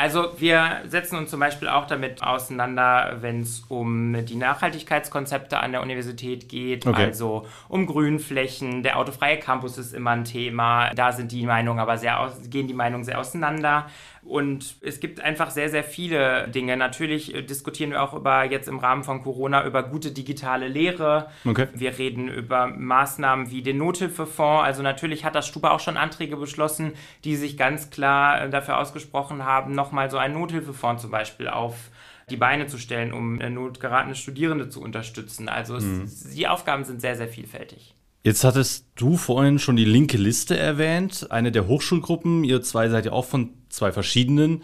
Also 0.00 0.30
wir 0.38 0.80
setzen 0.86 1.18
uns 1.18 1.28
zum 1.28 1.40
Beispiel 1.40 1.68
auch 1.68 1.86
damit 1.86 2.22
auseinander, 2.22 3.18
wenn 3.20 3.42
es 3.42 3.64
um 3.68 4.24
die 4.24 4.36
Nachhaltigkeitskonzepte 4.36 5.60
an 5.60 5.72
der 5.72 5.82
Universität 5.82 6.48
geht, 6.48 6.86
okay. 6.86 7.04
also 7.04 7.46
um 7.68 7.84
Grünflächen. 7.84 8.82
Der 8.82 8.96
autofreie 8.96 9.38
Campus 9.38 9.76
ist 9.76 9.92
immer 9.92 10.12
ein 10.12 10.24
Thema. 10.24 10.94
Da 10.94 11.12
sind 11.12 11.32
die 11.32 11.44
Meinungen 11.44 11.80
aber 11.80 11.98
sehr 11.98 12.18
aus, 12.18 12.32
gehen 12.48 12.66
die 12.66 12.72
Meinungen 12.72 13.04
sehr 13.04 13.18
auseinander. 13.18 13.90
Und 14.22 14.76
es 14.82 15.00
gibt 15.00 15.20
einfach 15.20 15.50
sehr, 15.50 15.70
sehr 15.70 15.82
viele 15.82 16.48
Dinge. 16.48 16.76
Natürlich 16.76 17.34
äh, 17.34 17.42
diskutieren 17.42 17.90
wir 17.90 18.02
auch 18.02 18.12
über 18.12 18.44
jetzt 18.44 18.68
im 18.68 18.78
Rahmen 18.78 19.02
von 19.02 19.22
Corona 19.22 19.64
über 19.64 19.82
gute 19.82 20.12
digitale 20.12 20.68
Lehre. 20.68 21.30
Okay. 21.44 21.68
Wir 21.72 21.98
reden 21.98 22.28
über 22.28 22.66
Maßnahmen 22.66 23.50
wie 23.50 23.62
den 23.62 23.78
Nothilfefonds. 23.78 24.64
Also 24.64 24.82
natürlich 24.82 25.24
hat 25.24 25.34
das 25.34 25.46
Stuba 25.46 25.70
auch 25.70 25.80
schon 25.80 25.96
Anträge 25.96 26.36
beschlossen, 26.36 26.92
die 27.24 27.36
sich 27.36 27.56
ganz 27.56 27.90
klar 27.90 28.42
äh, 28.42 28.50
dafür 28.50 28.78
ausgesprochen 28.78 29.44
haben, 29.44 29.74
nochmal 29.74 30.10
so 30.10 30.18
einen 30.18 30.34
Nothilfefonds 30.34 31.02
zum 31.02 31.10
Beispiel 31.10 31.48
auf 31.48 31.90
die 32.28 32.36
Beine 32.36 32.66
zu 32.66 32.78
stellen, 32.78 33.12
um 33.12 33.40
äh, 33.40 33.50
notgeratene 33.50 34.14
Studierende 34.14 34.68
zu 34.68 34.82
unterstützen. 34.82 35.48
Also 35.48 35.74
mhm. 35.74 36.02
es, 36.02 36.30
die 36.30 36.46
Aufgaben 36.46 36.84
sind 36.84 37.00
sehr, 37.00 37.16
sehr 37.16 37.28
vielfältig. 37.28 37.94
Jetzt 38.22 38.44
hattest 38.44 38.84
du 38.96 39.16
vorhin 39.16 39.58
schon 39.58 39.76
die 39.76 39.86
linke 39.86 40.18
Liste 40.18 40.56
erwähnt, 40.56 41.30
eine 41.30 41.52
der 41.52 41.66
Hochschulgruppen. 41.66 42.44
Ihr 42.44 42.60
zwei 42.60 42.90
seid 42.90 43.06
ja 43.06 43.12
auch 43.12 43.24
von 43.24 43.50
zwei 43.70 43.92
verschiedenen 43.92 44.62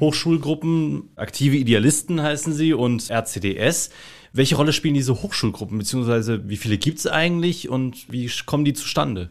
Hochschulgruppen, 0.00 1.10
aktive 1.16 1.56
Idealisten 1.56 2.20
heißen 2.20 2.52
sie 2.52 2.74
und 2.74 3.08
RCDS. 3.10 3.90
Welche 4.32 4.56
Rolle 4.56 4.72
spielen 4.72 4.94
diese 4.94 5.22
Hochschulgruppen, 5.22 5.78
beziehungsweise 5.78 6.48
wie 6.48 6.56
viele 6.56 6.78
gibt 6.78 6.98
es 6.98 7.06
eigentlich 7.06 7.68
und 7.68 8.12
wie 8.12 8.30
kommen 8.44 8.64
die 8.64 8.74
zustande? 8.74 9.30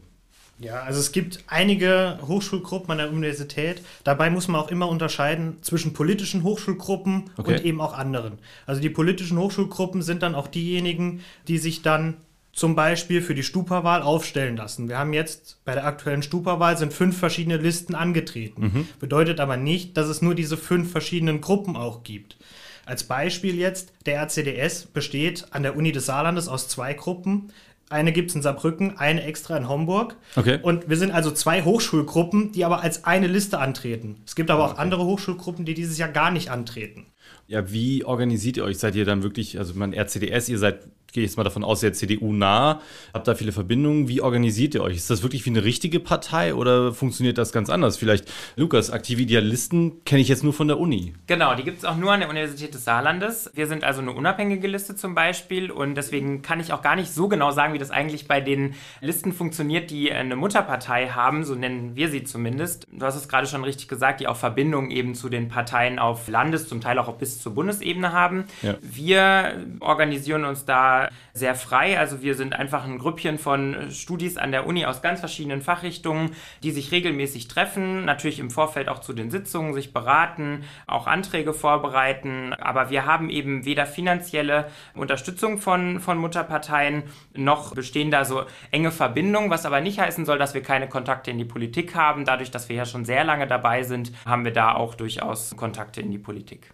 Ja, 0.58 0.84
also 0.84 1.02
es 1.02 1.12
gibt 1.12 1.44
einige 1.48 2.18
Hochschulgruppen 2.26 2.92
an 2.92 2.98
der 2.98 3.12
Universität. 3.12 3.82
Dabei 4.06 4.30
muss 4.30 4.48
man 4.48 4.62
auch 4.62 4.72
immer 4.72 4.88
unterscheiden 4.88 5.58
zwischen 5.62 5.94
politischen 5.94 6.44
Hochschulgruppen 6.44 7.26
okay. 7.36 7.56
und 7.56 7.66
eben 7.66 7.82
auch 7.82 7.94
anderen. 7.94 8.40
Also 8.66 8.82
die 8.82 8.90
politischen 8.90 9.38
Hochschulgruppen 9.38 10.02
sind 10.02 10.24
dann 10.24 10.34
auch 10.34 10.48
diejenigen, 10.48 11.20
die 11.50 11.58
sich 11.58 11.82
dann 11.82 12.16
zum 12.56 12.74
Beispiel 12.74 13.22
für 13.22 13.36
die 13.36 13.44
Stupa-Wahl 13.44 14.02
aufstellen 14.02 14.56
lassen. 14.56 14.88
Wir 14.88 14.98
haben 14.98 15.12
jetzt 15.12 15.60
bei 15.66 15.74
der 15.74 15.86
aktuellen 15.86 16.24
Stupa-Wahl 16.24 16.78
sind 16.78 16.94
fünf 16.94 17.18
verschiedene 17.18 17.58
Listen 17.58 17.96
angetreten. 17.96 18.62
Mhm. 18.62 18.88
Bedeutet 19.00 19.42
aber 19.42 19.58
nicht, 19.58 19.98
dass 19.98 20.08
es 20.08 20.22
nur 20.22 20.36
diese 20.36 20.56
fünf 20.56 20.90
verschiedenen 20.90 21.42
Gruppen 21.42 21.76
auch 21.76 22.04
gibt. 22.04 22.38
Als 22.86 23.04
Beispiel 23.04 23.56
jetzt, 23.56 23.92
der 24.06 24.22
RCDS 24.22 24.86
besteht 24.86 25.48
an 25.52 25.64
der 25.64 25.76
Uni 25.76 25.92
des 25.92 26.06
Saarlandes 26.06 26.48
aus 26.48 26.70
zwei 26.70 26.94
Gruppen. 26.94 27.52
Eine 27.90 28.14
gibt 28.14 28.30
es 28.30 28.36
in 28.36 28.42
Saarbrücken, 28.42 28.98
eine 28.98 29.24
extra 29.24 29.58
in 29.58 29.68
Homburg. 29.68 30.16
Okay. 30.38 30.60
Und 30.62 30.88
wir 30.88 30.96
sind 30.96 31.12
also 31.12 31.32
zwei 31.32 31.64
Hochschulgruppen, 31.64 32.54
die 32.54 32.64
aber 32.64 32.82
als 32.82 33.04
eine 33.04 33.28
Liste 33.28 33.60
antreten. 33.60 34.22
Es 34.26 34.34
gibt 34.34 34.50
aber 34.50 34.64
auch 34.64 34.72
okay. 34.72 34.82
andere 34.82 35.04
Hochschulgruppen, 35.04 35.66
die 35.66 35.74
dieses 35.74 35.98
Jahr 35.98 36.10
gar 36.10 36.32
nicht 36.32 36.50
antreten. 36.50 37.08
Ja, 37.48 37.72
wie 37.72 38.06
organisiert 38.06 38.58
ihr 38.58 38.64
euch? 38.64 38.78
Seid 38.78 38.96
ihr 38.96 39.06
dann 39.06 39.24
wirklich, 39.24 39.60
also 39.60 39.74
mein 39.76 39.94
RCDS, 39.94 40.48
ihr 40.50 40.58
seid 40.58 40.80
gehe 41.16 41.24
jetzt 41.24 41.38
mal 41.38 41.44
davon 41.44 41.64
aus, 41.64 41.80
der 41.80 41.94
CDU 41.94 42.34
nah, 42.34 42.82
habt 43.14 43.28
da 43.28 43.34
viele 43.34 43.52
Verbindungen. 43.52 44.08
Wie 44.08 44.22
organisiert 44.22 44.76
ihr 44.76 44.84
euch? 44.84 44.98
Ist 44.98 45.10
das 45.10 45.24
wirklich 45.24 45.46
wie 45.46 45.50
eine 45.50 45.64
richtige 45.64 46.00
Partei 46.00 46.54
oder 46.54 46.94
funktioniert 46.94 47.38
das 47.38 47.52
ganz 47.52 47.70
anders? 47.70 47.98
Vielleicht, 47.98 48.32
Lukas, 48.58 48.92
aktive 48.92 49.22
Idealisten 49.22 50.04
kenne 50.04 50.22
ich 50.22 50.28
jetzt 50.28 50.44
nur 50.44 50.54
von 50.54 50.68
der 50.68 50.78
Uni. 50.78 51.14
Genau, 51.26 51.56
die 51.56 51.64
gibt 51.64 51.80
es 51.80 51.86
auch 51.86 51.96
nur 51.96 52.12
an 52.12 52.20
der 52.20 52.30
Universität 52.30 52.74
des 52.74 52.84
Saarlandes. 52.84 53.50
Wir 53.54 53.68
sind 53.68 53.84
also 53.84 54.02
eine 54.02 54.12
unabhängige 54.12 54.68
Liste 54.68 54.96
zum 54.96 55.16
Beispiel 55.16 55.72
und 55.72 55.96
deswegen 55.96 56.42
kann 56.42 56.60
ich 56.60 56.74
auch 56.74 56.82
gar 56.82 56.98
nicht 56.98 57.14
so 57.14 57.30
genau 57.30 57.52
sagen, 57.52 57.74
wie 57.74 57.80
das 57.80 57.92
eigentlich 57.92 58.28
bei 58.28 58.42
den 58.42 58.76
Listen 59.00 59.32
funktioniert, 59.32 59.90
die 59.90 60.12
eine 60.12 60.36
Mutterpartei 60.36 61.08
haben, 61.08 61.46
so 61.46 61.56
nennen 61.56 61.96
wir 61.96 62.10
sie 62.10 62.26
zumindest. 62.26 62.88
Du 62.92 63.06
hast 63.06 63.16
es 63.16 63.30
gerade 63.30 63.48
schon 63.48 63.64
richtig 63.64 63.88
gesagt, 63.88 64.20
die 64.20 64.28
auch 64.28 64.36
Verbindungen 64.36 64.92
eben 64.92 65.16
zu 65.16 65.30
den 65.30 65.48
Parteien 65.48 65.98
auf 65.98 66.28
Landes-, 66.28 66.68
zum 66.68 66.82
Teil 66.82 67.00
auch 67.00 67.14
bis 67.14 67.42
zur 67.42 67.56
Bundesebene 67.56 68.12
haben. 68.12 68.44
Ja. 68.62 68.76
Wir 68.82 69.66
organisieren 69.80 70.44
uns 70.44 70.66
da 70.66 71.05
sehr 71.34 71.56
frei. 71.56 72.00
Also 72.00 72.22
wir 72.22 72.36
sind 72.36 72.54
einfach 72.54 72.86
ein 72.86 72.98
Grüppchen 72.98 73.38
von 73.38 73.92
Studis 73.92 74.38
an 74.38 74.52
der 74.52 74.66
Uni 74.66 74.86
aus 74.86 75.02
ganz 75.02 75.20
verschiedenen 75.20 75.62
Fachrichtungen, 75.62 76.32
die 76.64 76.72
sich 76.72 76.92
regelmäßig 76.92 77.48
treffen, 77.48 78.06
natürlich 78.06 78.40
im 78.40 78.50
Vorfeld 78.50 78.90
auch 78.90 79.00
zu 79.00 79.14
den 79.14 79.32
Sitzungen 79.32 79.74
sich 79.74 79.94
beraten, 79.94 80.64
auch 80.88 81.08
Anträge 81.08 81.54
vorbereiten. 81.54 82.54
Aber 82.54 82.90
wir 82.90 83.06
haben 83.06 83.30
eben 83.30 83.66
weder 83.66 83.86
finanzielle 83.86 84.70
Unterstützung 84.94 85.58
von, 85.58 86.00
von 86.00 86.18
Mutterparteien, 86.18 87.04
noch 87.34 87.76
bestehen 87.76 88.12
da 88.12 88.26
so 88.26 88.44
enge 88.72 88.92
Verbindungen, 88.92 89.50
was 89.50 89.66
aber 89.66 89.82
nicht 89.82 90.00
heißen 90.00 90.26
soll, 90.26 90.38
dass 90.38 90.54
wir 90.54 90.62
keine 90.62 90.88
Kontakte 90.88 91.32
in 91.32 91.38
die 91.38 91.46
Politik 91.46 91.96
haben. 91.96 92.26
Dadurch, 92.26 92.52
dass 92.52 92.70
wir 92.70 92.76
ja 92.76 92.86
schon 92.86 93.06
sehr 93.06 93.24
lange 93.24 93.48
dabei 93.48 93.84
sind, 93.84 94.12
haben 94.26 94.46
wir 94.46 94.54
da 94.54 94.74
auch 94.74 94.96
durchaus 94.96 95.56
Kontakte 95.56 96.02
in 96.02 96.12
die 96.12 96.20
Politik. 96.20 96.74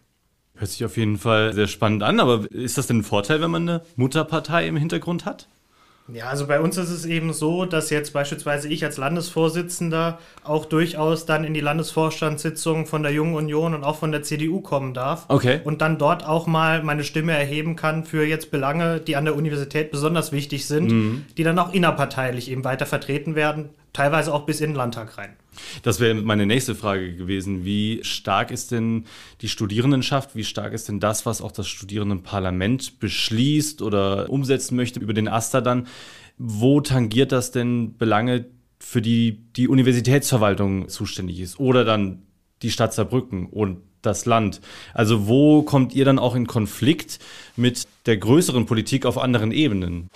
Hört 0.61 0.69
sich 0.69 0.85
auf 0.85 0.95
jeden 0.95 1.17
Fall 1.17 1.53
sehr 1.53 1.65
spannend 1.65 2.03
an, 2.03 2.19
aber 2.19 2.45
ist 2.51 2.77
das 2.77 2.85
denn 2.85 2.99
ein 2.99 3.03
Vorteil, 3.03 3.41
wenn 3.41 3.49
man 3.49 3.67
eine 3.67 3.81
Mutterpartei 3.95 4.67
im 4.67 4.77
Hintergrund 4.77 5.25
hat? 5.25 5.47
Ja, 6.07 6.25
also 6.25 6.45
bei 6.45 6.59
uns 6.59 6.77
ist 6.77 6.91
es 6.91 7.05
eben 7.05 7.33
so, 7.33 7.65
dass 7.65 7.89
jetzt 7.89 8.13
beispielsweise 8.13 8.67
ich 8.67 8.83
als 8.83 8.97
Landesvorsitzender 8.97 10.19
auch 10.43 10.65
durchaus 10.65 11.25
dann 11.25 11.45
in 11.45 11.55
die 11.55 11.61
Landesvorstandssitzungen 11.61 12.85
von 12.85 13.01
der 13.01 13.11
Jungen 13.11 13.33
Union 13.33 13.73
und 13.73 13.83
auch 13.83 13.95
von 13.95 14.11
der 14.11 14.21
CDU 14.21 14.61
kommen 14.61 14.93
darf. 14.93 15.25
Okay. 15.29 15.61
Und 15.63 15.81
dann 15.81 15.97
dort 15.97 16.27
auch 16.27 16.45
mal 16.45 16.83
meine 16.83 17.05
Stimme 17.05 17.31
erheben 17.31 17.75
kann 17.75 18.05
für 18.05 18.23
jetzt 18.23 18.51
Belange, 18.51 18.99
die 18.99 19.15
an 19.15 19.25
der 19.25 19.35
Universität 19.35 19.89
besonders 19.89 20.31
wichtig 20.31 20.67
sind, 20.67 20.91
mhm. 20.91 21.25
die 21.37 21.43
dann 21.43 21.57
auch 21.57 21.73
innerparteilich 21.73 22.51
eben 22.51 22.63
weiter 22.63 22.85
vertreten 22.85 23.33
werden, 23.33 23.69
teilweise 23.93 24.33
auch 24.33 24.45
bis 24.45 24.61
in 24.61 24.71
den 24.71 24.75
Landtag 24.75 25.17
rein. 25.17 25.35
Das 25.83 25.99
wäre 25.99 26.13
meine 26.15 26.45
nächste 26.45 26.75
Frage 26.75 27.13
gewesen. 27.15 27.65
Wie 27.65 27.99
stark 28.03 28.51
ist 28.51 28.71
denn 28.71 29.05
die 29.41 29.49
Studierendenschaft? 29.49 30.35
Wie 30.35 30.43
stark 30.43 30.73
ist 30.73 30.87
denn 30.87 30.99
das, 30.99 31.25
was 31.25 31.41
auch 31.41 31.51
das 31.51 31.67
Studierendenparlament 31.67 32.99
beschließt 32.99 33.81
oder 33.81 34.29
umsetzen 34.29 34.75
möchte 34.75 34.99
über 34.99 35.13
den 35.13 35.27
AStA 35.27 35.61
dann? 35.61 35.87
Wo 36.37 36.81
tangiert 36.81 37.31
das 37.31 37.51
denn 37.51 37.97
Belange, 37.97 38.45
für 38.79 39.01
die 39.01 39.43
die 39.55 39.67
Universitätsverwaltung 39.67 40.89
zuständig 40.89 41.39
ist? 41.39 41.59
Oder 41.59 41.85
dann 41.85 42.23
die 42.61 42.71
Stadt 42.71 42.93
Saarbrücken 42.93 43.47
und 43.47 43.81
das 44.01 44.25
Land? 44.25 44.61
Also 44.93 45.27
wo 45.27 45.61
kommt 45.63 45.93
ihr 45.93 46.05
dann 46.05 46.17
auch 46.17 46.33
in 46.33 46.47
Konflikt 46.47 47.19
mit 47.55 47.87
der 48.05 48.17
größeren 48.17 48.65
Politik 48.65 49.05
auf 49.05 49.17
anderen 49.17 49.51
Ebenen? 49.51 50.09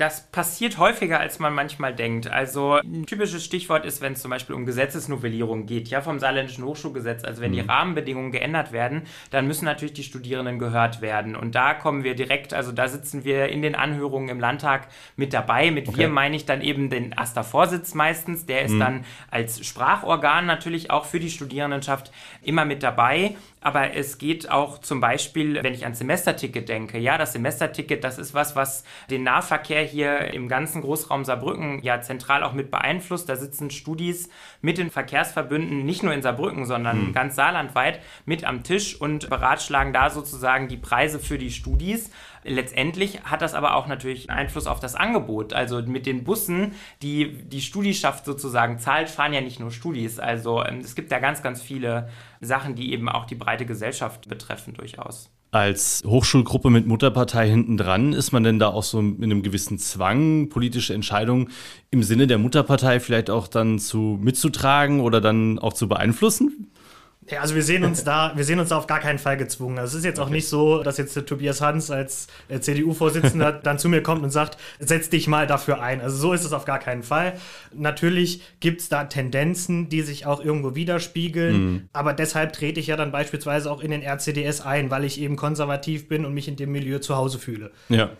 Das 0.00 0.22
passiert 0.32 0.78
häufiger, 0.78 1.20
als 1.20 1.40
man 1.40 1.52
manchmal 1.52 1.94
denkt. 1.94 2.26
Also 2.26 2.76
ein 2.76 3.04
typisches 3.04 3.44
Stichwort 3.44 3.84
ist, 3.84 4.00
wenn 4.00 4.14
es 4.14 4.22
zum 4.22 4.30
Beispiel 4.30 4.54
um 4.54 4.64
Gesetzesnovellierung 4.64 5.66
geht, 5.66 5.88
ja, 5.88 6.00
vom 6.00 6.18
Saarländischen 6.18 6.64
Hochschulgesetz. 6.64 7.22
Also 7.22 7.42
wenn 7.42 7.50
mhm. 7.50 7.56
die 7.56 7.60
Rahmenbedingungen 7.60 8.32
geändert 8.32 8.72
werden, 8.72 9.02
dann 9.30 9.46
müssen 9.46 9.66
natürlich 9.66 9.92
die 9.92 10.02
Studierenden 10.02 10.58
gehört 10.58 11.02
werden. 11.02 11.36
Und 11.36 11.54
da 11.54 11.74
kommen 11.74 12.02
wir 12.02 12.14
direkt, 12.14 12.54
also 12.54 12.72
da 12.72 12.88
sitzen 12.88 13.24
wir 13.24 13.50
in 13.50 13.60
den 13.60 13.74
Anhörungen 13.74 14.30
im 14.30 14.40
Landtag 14.40 14.88
mit 15.16 15.34
dabei. 15.34 15.70
Mit 15.70 15.86
okay. 15.86 15.98
wir 15.98 16.08
meine 16.08 16.34
ich 16.34 16.46
dann 16.46 16.62
eben 16.62 16.88
den 16.88 17.18
AStA-Vorsitz 17.18 17.92
meistens. 17.92 18.46
Der 18.46 18.62
ist 18.62 18.72
mhm. 18.72 18.80
dann 18.80 19.04
als 19.30 19.66
Sprachorgan 19.66 20.46
natürlich 20.46 20.90
auch 20.90 21.04
für 21.04 21.20
die 21.20 21.28
Studierendenschaft 21.28 22.10
immer 22.40 22.64
mit 22.64 22.82
dabei. 22.82 23.36
Aber 23.60 23.94
es 23.94 24.16
geht 24.16 24.50
auch 24.50 24.78
zum 24.78 25.00
Beispiel, 25.00 25.62
wenn 25.62 25.74
ich 25.74 25.82
ans 25.82 25.98
Semesterticket 25.98 26.70
denke. 26.70 26.96
Ja, 26.98 27.18
das 27.18 27.34
Semesterticket, 27.34 28.02
das 28.02 28.16
ist 28.16 28.32
was, 28.32 28.56
was 28.56 28.84
den 29.10 29.24
Nahverkehr 29.24 29.89
hier 29.90 30.32
im 30.32 30.48
ganzen 30.48 30.82
Großraum 30.82 31.24
Saarbrücken 31.24 31.82
ja 31.82 32.00
zentral 32.00 32.42
auch 32.42 32.52
mit 32.52 32.70
beeinflusst. 32.70 33.28
Da 33.28 33.36
sitzen 33.36 33.70
Studis 33.70 34.28
mit 34.60 34.78
den 34.78 34.90
Verkehrsverbünden, 34.90 35.84
nicht 35.84 36.02
nur 36.02 36.14
in 36.14 36.22
Saarbrücken, 36.22 36.64
sondern 36.64 37.08
mhm. 37.08 37.12
ganz 37.12 37.36
saarlandweit 37.36 38.00
mit 38.24 38.44
am 38.44 38.62
Tisch 38.62 39.00
und 39.00 39.28
beratschlagen 39.28 39.92
da 39.92 40.10
sozusagen 40.10 40.68
die 40.68 40.76
Preise 40.76 41.18
für 41.18 41.38
die 41.38 41.50
Studis. 41.50 42.10
Letztendlich 42.42 43.22
hat 43.24 43.42
das 43.42 43.54
aber 43.54 43.74
auch 43.74 43.86
natürlich 43.86 44.30
Einfluss 44.30 44.66
auf 44.66 44.80
das 44.80 44.94
Angebot. 44.94 45.52
Also 45.52 45.82
mit 45.82 46.06
den 46.06 46.24
Bussen, 46.24 46.74
die 47.02 47.42
die 47.42 47.60
Studischaft 47.60 48.24
sozusagen 48.24 48.78
zahlt, 48.78 49.10
fahren 49.10 49.34
ja 49.34 49.42
nicht 49.42 49.60
nur 49.60 49.70
Studis. 49.70 50.18
Also 50.18 50.64
ähm, 50.64 50.78
es 50.78 50.94
gibt 50.94 51.12
da 51.12 51.18
ganz, 51.18 51.42
ganz 51.42 51.60
viele 51.60 52.08
Sachen, 52.40 52.74
die 52.74 52.92
eben 52.92 53.08
auch 53.08 53.26
die 53.26 53.34
breite 53.34 53.66
Gesellschaft 53.66 54.28
betreffen 54.28 54.72
durchaus. 54.74 55.30
Als 55.52 56.02
Hochschulgruppe 56.06 56.70
mit 56.70 56.86
Mutterpartei 56.86 57.48
hinten 57.48 57.76
dran, 57.76 58.12
ist 58.12 58.30
man 58.30 58.44
denn 58.44 58.60
da 58.60 58.68
auch 58.68 58.84
so 58.84 59.00
in 59.00 59.22
einem 59.22 59.42
gewissen 59.42 59.78
Zwang, 59.78 60.48
politische 60.48 60.94
Entscheidungen 60.94 61.48
im 61.90 62.04
Sinne 62.04 62.28
der 62.28 62.38
Mutterpartei 62.38 63.00
vielleicht 63.00 63.30
auch 63.30 63.48
dann 63.48 63.80
zu 63.80 64.16
mitzutragen 64.20 65.00
oder 65.00 65.20
dann 65.20 65.58
auch 65.58 65.72
zu 65.72 65.88
beeinflussen? 65.88 66.70
Ja, 67.28 67.40
also 67.40 67.54
wir 67.54 67.62
sehen 67.62 67.84
uns 67.84 68.04
da, 68.04 68.32
wir 68.34 68.44
sehen 68.44 68.58
uns 68.58 68.70
da 68.70 68.78
auf 68.78 68.86
gar 68.86 69.00
keinen 69.00 69.18
Fall 69.18 69.36
gezwungen. 69.36 69.78
Also 69.78 69.92
es 69.92 70.00
ist 70.00 70.04
jetzt 70.04 70.20
auch 70.20 70.26
okay. 70.26 70.34
nicht 70.34 70.48
so, 70.48 70.82
dass 70.82 70.96
jetzt 70.98 71.14
der 71.16 71.26
Tobias 71.26 71.60
Hans 71.60 71.90
als 71.90 72.28
äh, 72.48 72.60
CDU-Vorsitzender 72.60 73.52
dann 73.62 73.78
zu 73.78 73.88
mir 73.88 74.02
kommt 74.02 74.22
und 74.22 74.30
sagt, 74.30 74.56
setz 74.78 75.10
dich 75.10 75.28
mal 75.28 75.46
dafür 75.46 75.82
ein. 75.82 76.00
Also 76.00 76.16
so 76.16 76.32
ist 76.32 76.44
es 76.44 76.52
auf 76.52 76.64
gar 76.64 76.78
keinen 76.78 77.02
Fall. 77.02 77.34
Natürlich 77.74 78.42
gibt 78.60 78.80
es 78.80 78.88
da 78.88 79.04
Tendenzen, 79.04 79.88
die 79.88 80.02
sich 80.02 80.26
auch 80.26 80.42
irgendwo 80.42 80.74
widerspiegeln, 80.74 81.62
mhm. 81.62 81.88
aber 81.92 82.14
deshalb 82.14 82.52
trete 82.52 82.80
ich 82.80 82.86
ja 82.86 82.96
dann 82.96 83.12
beispielsweise 83.12 83.70
auch 83.70 83.82
in 83.82 83.90
den 83.90 84.02
RCDS 84.02 84.60
ein, 84.62 84.90
weil 84.90 85.04
ich 85.04 85.20
eben 85.20 85.36
konservativ 85.36 86.08
bin 86.08 86.24
und 86.24 86.34
mich 86.34 86.48
in 86.48 86.56
dem 86.56 86.72
Milieu 86.72 86.98
zu 86.98 87.16
Hause 87.16 87.38
fühle. 87.38 87.70
Ja. 87.88 88.10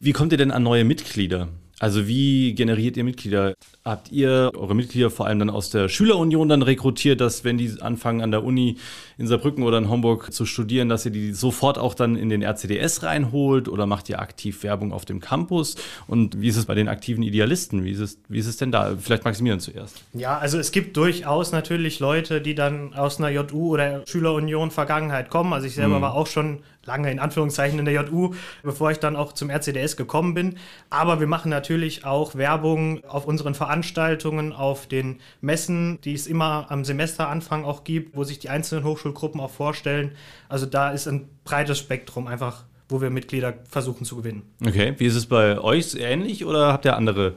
Wie 0.00 0.12
kommt 0.12 0.32
ihr 0.32 0.38
denn 0.38 0.52
an 0.52 0.62
neue 0.62 0.84
Mitglieder? 0.84 1.48
Also 1.80 2.08
wie 2.08 2.54
generiert 2.54 2.96
ihr 2.96 3.04
Mitglieder? 3.04 3.54
Habt 3.84 4.10
ihr 4.10 4.50
eure 4.54 4.74
Mitglieder 4.74 5.10
vor 5.10 5.26
allem 5.26 5.38
dann 5.38 5.50
aus 5.50 5.70
der 5.70 5.88
Schülerunion 5.88 6.48
dann 6.48 6.62
rekrutiert, 6.62 7.20
dass 7.20 7.44
wenn 7.44 7.56
die 7.56 7.80
anfangen 7.80 8.20
an 8.20 8.30
der 8.30 8.44
Uni 8.44 8.76
in 9.16 9.26
Saarbrücken 9.26 9.62
oder 9.62 9.78
in 9.78 9.88
Homburg 9.88 10.32
zu 10.32 10.44
studieren, 10.44 10.88
dass 10.88 11.04
ihr 11.06 11.12
die 11.12 11.32
sofort 11.32 11.78
auch 11.78 11.94
dann 11.94 12.16
in 12.16 12.28
den 12.28 12.42
RCDS 12.42 13.02
reinholt 13.04 13.68
oder 13.68 13.86
macht 13.86 14.08
ihr 14.08 14.20
aktiv 14.20 14.62
Werbung 14.64 14.92
auf 14.92 15.04
dem 15.04 15.20
Campus? 15.20 15.76
Und 16.06 16.40
wie 16.40 16.48
ist 16.48 16.56
es 16.56 16.66
bei 16.66 16.74
den 16.74 16.88
aktiven 16.88 17.22
Idealisten? 17.22 17.84
Wie 17.84 17.92
ist 17.92 18.00
es, 18.00 18.18
wie 18.28 18.38
ist 18.38 18.46
es 18.46 18.56
denn 18.56 18.72
da? 18.72 18.96
Vielleicht 18.98 19.24
Maximilian 19.24 19.60
zuerst. 19.60 20.02
Ja, 20.14 20.38
also 20.38 20.58
es 20.58 20.72
gibt 20.72 20.96
durchaus 20.96 21.52
natürlich 21.52 22.00
Leute, 22.00 22.40
die 22.40 22.54
dann 22.54 22.94
aus 22.94 23.18
einer 23.18 23.30
JU 23.30 23.74
oder 23.74 24.02
Schülerunion 24.06 24.70
Vergangenheit 24.70 25.30
kommen. 25.30 25.52
Also 25.52 25.66
ich 25.66 25.74
selber 25.74 25.96
hm. 25.96 26.02
war 26.02 26.14
auch 26.14 26.26
schon 26.26 26.60
lange 26.88 27.12
in 27.12 27.18
Anführungszeichen 27.20 27.78
in 27.78 27.84
der 27.84 27.94
JU, 27.94 28.34
bevor 28.62 28.90
ich 28.90 28.98
dann 28.98 29.14
auch 29.14 29.32
zum 29.32 29.50
RCDS 29.50 29.96
gekommen 29.96 30.34
bin. 30.34 30.56
Aber 30.90 31.20
wir 31.20 31.26
machen 31.26 31.50
natürlich 31.50 32.04
auch 32.04 32.34
Werbung 32.34 33.04
auf 33.04 33.26
unseren 33.26 33.54
Veranstaltungen, 33.54 34.52
auf 34.52 34.86
den 34.86 35.20
Messen, 35.40 36.00
die 36.00 36.14
es 36.14 36.26
immer 36.26 36.66
am 36.70 36.84
Semesteranfang 36.84 37.64
auch 37.64 37.84
gibt, 37.84 38.16
wo 38.16 38.24
sich 38.24 38.38
die 38.38 38.48
einzelnen 38.48 38.84
Hochschulgruppen 38.84 39.40
auch 39.40 39.50
vorstellen. 39.50 40.12
Also 40.48 40.66
da 40.66 40.90
ist 40.90 41.06
ein 41.06 41.28
breites 41.44 41.78
Spektrum 41.78 42.26
einfach, 42.26 42.64
wo 42.88 43.02
wir 43.02 43.10
Mitglieder 43.10 43.54
versuchen 43.68 44.06
zu 44.06 44.16
gewinnen. 44.16 44.42
Okay, 44.66 44.94
wie 44.96 45.04
ist 45.04 45.14
es 45.14 45.26
bei 45.26 45.58
euch 45.60 45.94
ähnlich 45.94 46.46
oder 46.46 46.72
habt 46.72 46.86
ihr 46.86 46.96
andere 46.96 47.34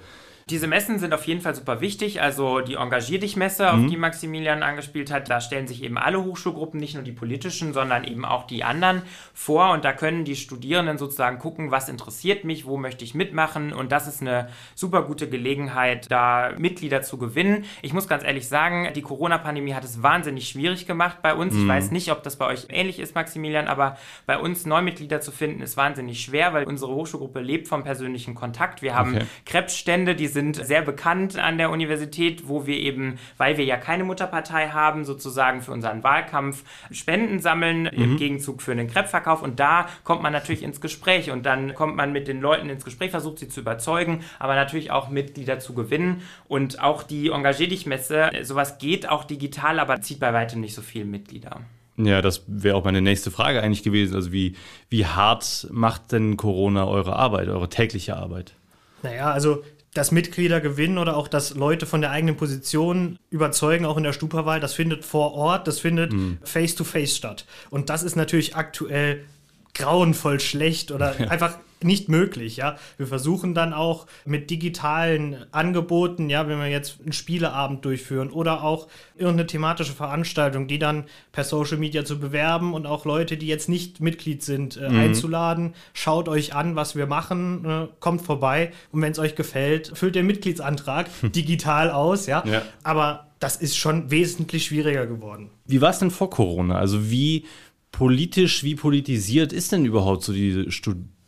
Diese 0.51 0.67
Messen 0.67 0.99
sind 0.99 1.13
auf 1.13 1.25
jeden 1.25 1.39
Fall 1.39 1.55
super 1.55 1.79
wichtig. 1.79 2.21
Also 2.21 2.59
die 2.59 2.75
Engagier 2.75 3.19
dich 3.21 3.37
Messe, 3.37 3.71
auf 3.71 3.77
mhm. 3.77 3.89
die 3.89 3.95
Maximilian 3.95 4.63
angespielt 4.63 5.09
hat, 5.11 5.29
da 5.29 5.39
stellen 5.39 5.65
sich 5.65 5.81
eben 5.81 5.97
alle 5.97 6.21
Hochschulgruppen, 6.21 6.77
nicht 6.77 6.93
nur 6.93 7.03
die 7.03 7.13
politischen, 7.13 7.71
sondern 7.71 8.03
eben 8.03 8.25
auch 8.25 8.45
die 8.45 8.65
anderen 8.65 9.01
vor. 9.33 9.71
Und 9.71 9.85
da 9.85 9.93
können 9.93 10.25
die 10.25 10.35
Studierenden 10.35 10.97
sozusagen 10.97 11.39
gucken, 11.39 11.71
was 11.71 11.87
interessiert 11.87 12.43
mich, 12.43 12.65
wo 12.65 12.75
möchte 12.75 13.05
ich 13.05 13.15
mitmachen. 13.15 13.71
Und 13.71 13.93
das 13.93 14.07
ist 14.07 14.19
eine 14.21 14.49
super 14.75 15.03
gute 15.03 15.29
Gelegenheit, 15.29 16.11
da 16.11 16.51
Mitglieder 16.57 17.01
zu 17.01 17.17
gewinnen. 17.17 17.63
Ich 17.81 17.93
muss 17.93 18.09
ganz 18.09 18.25
ehrlich 18.25 18.49
sagen, 18.49 18.89
die 18.93 19.01
Corona-Pandemie 19.01 19.73
hat 19.73 19.85
es 19.85 20.03
wahnsinnig 20.03 20.49
schwierig 20.49 20.85
gemacht 20.85 21.21
bei 21.21 21.33
uns. 21.33 21.53
Mhm. 21.53 21.61
Ich 21.61 21.67
weiß 21.69 21.91
nicht, 21.91 22.11
ob 22.11 22.23
das 22.23 22.35
bei 22.35 22.47
euch 22.47 22.67
ähnlich 22.69 22.99
ist, 22.99 23.15
Maximilian, 23.15 23.67
aber 23.69 23.97
bei 24.25 24.37
uns 24.37 24.65
Neumitglieder 24.65 25.21
zu 25.21 25.31
finden, 25.31 25.61
ist 25.61 25.77
wahnsinnig 25.77 26.21
schwer, 26.21 26.53
weil 26.53 26.65
unsere 26.65 26.93
Hochschulgruppe 26.93 27.39
lebt 27.39 27.69
vom 27.69 27.85
persönlichen 27.85 28.35
Kontakt. 28.35 28.81
Wir 28.81 28.95
haben 28.95 29.15
okay. 29.15 29.25
Krebsstände, 29.45 30.13
die 30.13 30.27
sind 30.27 30.40
sind 30.41 30.65
sehr 30.65 30.81
bekannt 30.81 31.37
an 31.37 31.59
der 31.59 31.69
Universität, 31.69 32.47
wo 32.47 32.65
wir 32.65 32.77
eben, 32.77 33.19
weil 33.37 33.57
wir 33.57 33.65
ja 33.65 33.77
keine 33.77 34.03
Mutterpartei 34.03 34.69
haben, 34.69 35.05
sozusagen 35.05 35.61
für 35.61 35.71
unseren 35.71 36.03
Wahlkampf 36.03 36.63
Spenden 36.89 37.39
sammeln 37.39 37.83
mhm. 37.83 37.89
im 38.03 38.17
Gegenzug 38.17 38.63
für 38.63 38.75
den 38.75 38.87
Krebsverkauf. 38.87 39.43
Und 39.43 39.59
da 39.59 39.87
kommt 40.03 40.23
man 40.23 40.33
natürlich 40.33 40.63
ins 40.63 40.81
Gespräch 40.81 41.29
und 41.29 41.45
dann 41.45 41.75
kommt 41.75 41.95
man 41.95 42.11
mit 42.11 42.27
den 42.27 42.41
Leuten 42.41 42.69
ins 42.69 42.83
Gespräch, 42.83 43.11
versucht 43.11 43.37
sie 43.37 43.49
zu 43.49 43.59
überzeugen, 43.59 44.21
aber 44.39 44.55
natürlich 44.55 44.89
auch 44.89 45.09
Mitglieder 45.09 45.59
zu 45.59 45.75
gewinnen. 45.75 46.23
Und 46.47 46.81
auch 46.81 47.03
die 47.03 47.29
Engagier 47.29 47.69
dich 47.69 47.85
Messe, 47.85 48.31
sowas 48.41 48.79
geht 48.79 49.07
auch 49.07 49.25
digital, 49.25 49.79
aber 49.79 50.01
zieht 50.01 50.19
bei 50.19 50.33
weitem 50.33 50.59
nicht 50.59 50.73
so 50.73 50.81
viele 50.81 51.05
Mitglieder. 51.05 51.61
Ja, 51.97 52.23
das 52.23 52.45
wäre 52.47 52.75
auch 52.77 52.83
meine 52.83 53.01
nächste 53.01 53.29
Frage 53.29 53.61
eigentlich 53.61 53.83
gewesen. 53.83 54.15
Also 54.15 54.31
wie, 54.31 54.55
wie 54.89 55.05
hart 55.05 55.67
macht 55.69 56.13
denn 56.13 56.35
Corona 56.35 56.87
eure 56.87 57.15
Arbeit, 57.15 57.47
eure 57.47 57.69
tägliche 57.69 58.15
Arbeit? 58.15 58.55
Naja, 59.03 59.31
also 59.31 59.63
dass 59.93 60.11
Mitglieder 60.11 60.61
gewinnen 60.61 60.97
oder 60.97 61.17
auch, 61.17 61.27
dass 61.27 61.53
Leute 61.55 61.85
von 61.85 62.01
der 62.01 62.11
eigenen 62.11 62.37
Position 62.37 63.19
überzeugen, 63.29 63.85
auch 63.85 63.97
in 63.97 64.03
der 64.03 64.13
Stupawahl, 64.13 64.59
das 64.59 64.73
findet 64.73 65.03
vor 65.03 65.33
Ort, 65.33 65.67
das 65.67 65.79
findet 65.79 66.13
mhm. 66.13 66.37
face-to-face 66.43 67.11
-face 67.11 67.17
statt. 67.17 67.45
Und 67.69 67.89
das 67.89 68.03
ist 68.03 68.15
natürlich 68.15 68.55
aktuell 68.55 69.25
grauenvoll 69.73 70.39
schlecht 70.39 70.91
oder 70.91 71.15
ja. 71.19 71.27
einfach 71.27 71.57
nicht 71.83 72.09
möglich, 72.09 72.57
ja. 72.57 72.75
Wir 72.97 73.07
versuchen 73.07 73.53
dann 73.53 73.73
auch 73.73 74.07
mit 74.25 74.49
digitalen 74.49 75.45
Angeboten, 75.51 76.29
ja, 76.29 76.47
wenn 76.47 76.59
wir 76.59 76.67
jetzt 76.67 77.01
einen 77.01 77.13
Spieleabend 77.13 77.85
durchführen 77.85 78.29
oder 78.29 78.63
auch 78.63 78.87
irgendeine 79.15 79.47
thematische 79.47 79.93
Veranstaltung, 79.93 80.67
die 80.67 80.79
dann 80.79 81.05
per 81.31 81.43
Social 81.43 81.77
Media 81.77 82.05
zu 82.05 82.19
bewerben 82.19 82.73
und 82.73 82.85
auch 82.85 83.05
Leute, 83.05 83.37
die 83.37 83.47
jetzt 83.47 83.69
nicht 83.69 83.99
Mitglied 84.01 84.43
sind, 84.43 84.77
äh, 84.77 84.89
mhm. 84.89 84.99
einzuladen. 84.99 85.73
Schaut 85.93 86.27
euch 86.27 86.53
an, 86.53 86.75
was 86.75 86.95
wir 86.95 87.07
machen, 87.07 87.65
äh, 87.65 87.87
kommt 87.99 88.21
vorbei 88.21 88.71
und 88.91 89.01
wenn 89.01 89.11
es 89.11 89.19
euch 89.19 89.35
gefällt, 89.35 89.91
füllt 89.95 90.15
den 90.15 90.27
Mitgliedsantrag 90.27 91.07
digital 91.23 91.91
aus, 91.91 92.27
ja. 92.27 92.43
ja. 92.45 92.61
Aber 92.83 93.27
das 93.39 93.55
ist 93.55 93.75
schon 93.75 94.11
wesentlich 94.11 94.65
schwieriger 94.65 95.07
geworden. 95.07 95.49
Wie 95.65 95.81
war 95.81 95.89
es 95.89 95.99
denn 95.99 96.11
vor 96.11 96.29
Corona? 96.29 96.75
Also 96.75 97.09
wie 97.09 97.45
politisch, 97.91 98.63
wie 98.63 98.75
politisiert 98.75 99.51
ist 99.51 99.71
denn 99.71 99.85
überhaupt 99.85 100.23
so 100.23 100.33
die 100.33 100.71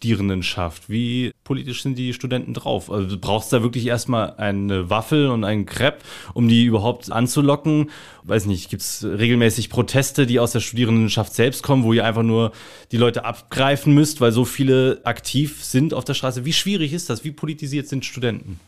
Studierendenschaft? 0.03 0.89
Wie 0.89 1.31
politisch 1.45 1.81
sind 1.81 1.97
die 1.97 2.13
Studenten 2.13 2.53
drauf? 2.53 2.91
Also 2.91 3.07
du 3.07 3.17
brauchst 3.17 3.53
da 3.53 3.63
wirklich 3.63 3.85
erstmal 3.85 4.33
eine 4.35 4.89
Waffel 4.89 5.29
und 5.29 5.45
einen 5.45 5.65
Crepe, 5.65 5.99
um 6.33 6.49
die 6.49 6.65
überhaupt 6.65 7.09
anzulocken. 7.09 7.89
Weiß 8.23 8.45
nicht, 8.45 8.69
gibt 8.69 8.81
es 8.81 9.05
regelmäßig 9.05 9.69
Proteste, 9.69 10.25
die 10.25 10.41
aus 10.41 10.51
der 10.51 10.59
Studierendenschaft 10.59 11.33
selbst 11.33 11.63
kommen, 11.63 11.85
wo 11.85 11.93
ihr 11.93 12.03
einfach 12.03 12.21
nur 12.21 12.51
die 12.91 12.97
Leute 12.97 13.23
abgreifen 13.23 13.93
müsst, 13.93 14.19
weil 14.19 14.33
so 14.33 14.43
viele 14.43 14.99
aktiv 15.05 15.63
sind 15.63 15.93
auf 15.93 16.03
der 16.03 16.15
Straße? 16.15 16.43
Wie 16.43 16.53
schwierig 16.53 16.91
ist 16.91 17.09
das? 17.09 17.23
Wie 17.23 17.31
politisiert 17.31 17.87
sind 17.87 18.03
Studenten? 18.03 18.59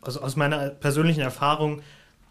Also 0.00 0.20
aus 0.20 0.34
meiner 0.34 0.70
persönlichen 0.70 1.20
Erfahrung 1.20 1.80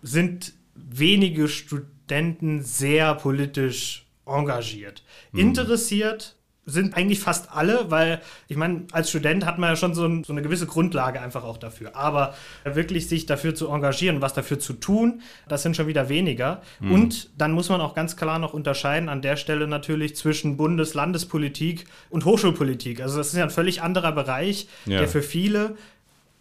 sind 0.04 0.52
wenige 0.76 1.48
Studenten 1.48 2.64
sehr 2.64 3.16
politisch 3.16 4.06
engagiert. 4.26 5.04
Mhm. 5.32 5.40
Interessiert 5.40 6.36
sind 6.66 6.96
eigentlich 6.96 7.20
fast 7.20 7.52
alle, 7.52 7.90
weil 7.90 8.22
ich 8.48 8.56
meine, 8.56 8.86
als 8.92 9.10
Student 9.10 9.46
hat 9.46 9.58
man 9.58 9.72
ja 9.72 9.76
schon 9.76 9.96
so, 9.96 10.06
ein, 10.06 10.24
so, 10.24 10.32
eine 10.32 10.44
gewisse 10.44 10.68
Grundlage 10.68 11.20
einfach 11.20 11.44
auch 11.44 11.58
dafür. 11.58 11.96
Aber 11.96 12.36
wirklich 12.64 13.10
sich 13.10 13.26
dafür 13.26 13.56
zu 13.56 13.68
engagieren, 13.70 14.22
was 14.22 14.34
dafür 14.34 14.60
zu 14.60 14.74
tun, 14.74 15.22
das 15.48 15.64
sind 15.64 15.76
schon 15.76 15.88
wieder 15.88 16.08
weniger. 16.08 16.62
Mhm. 16.80 16.92
Und 16.92 17.30
dann 17.38 17.52
muss 17.52 17.70
man 17.70 17.82
auch 17.82 17.96
ganz 17.96 18.16
klar 18.16 18.38
noch 18.38 18.54
unterscheiden 18.54 19.10
an 19.10 19.22
der 19.22 19.38
Stelle 19.38 19.68
natürlich 19.68 20.16
zwischen 20.16 20.56
Bundes-, 20.56 20.94
Landespolitik 20.94 21.86
und 22.10 22.26
Hochschulpolitik. 22.26 23.02
Also 23.02 23.18
das 23.18 23.28
ist 23.30 23.36
ja 23.36 23.44
ein 23.44 23.50
völlig 23.50 23.82
anderer 23.82 24.12
Bereich, 24.12 24.68
ja. 24.86 25.00
der 25.00 25.08
für 25.08 25.24
viele 25.24 25.76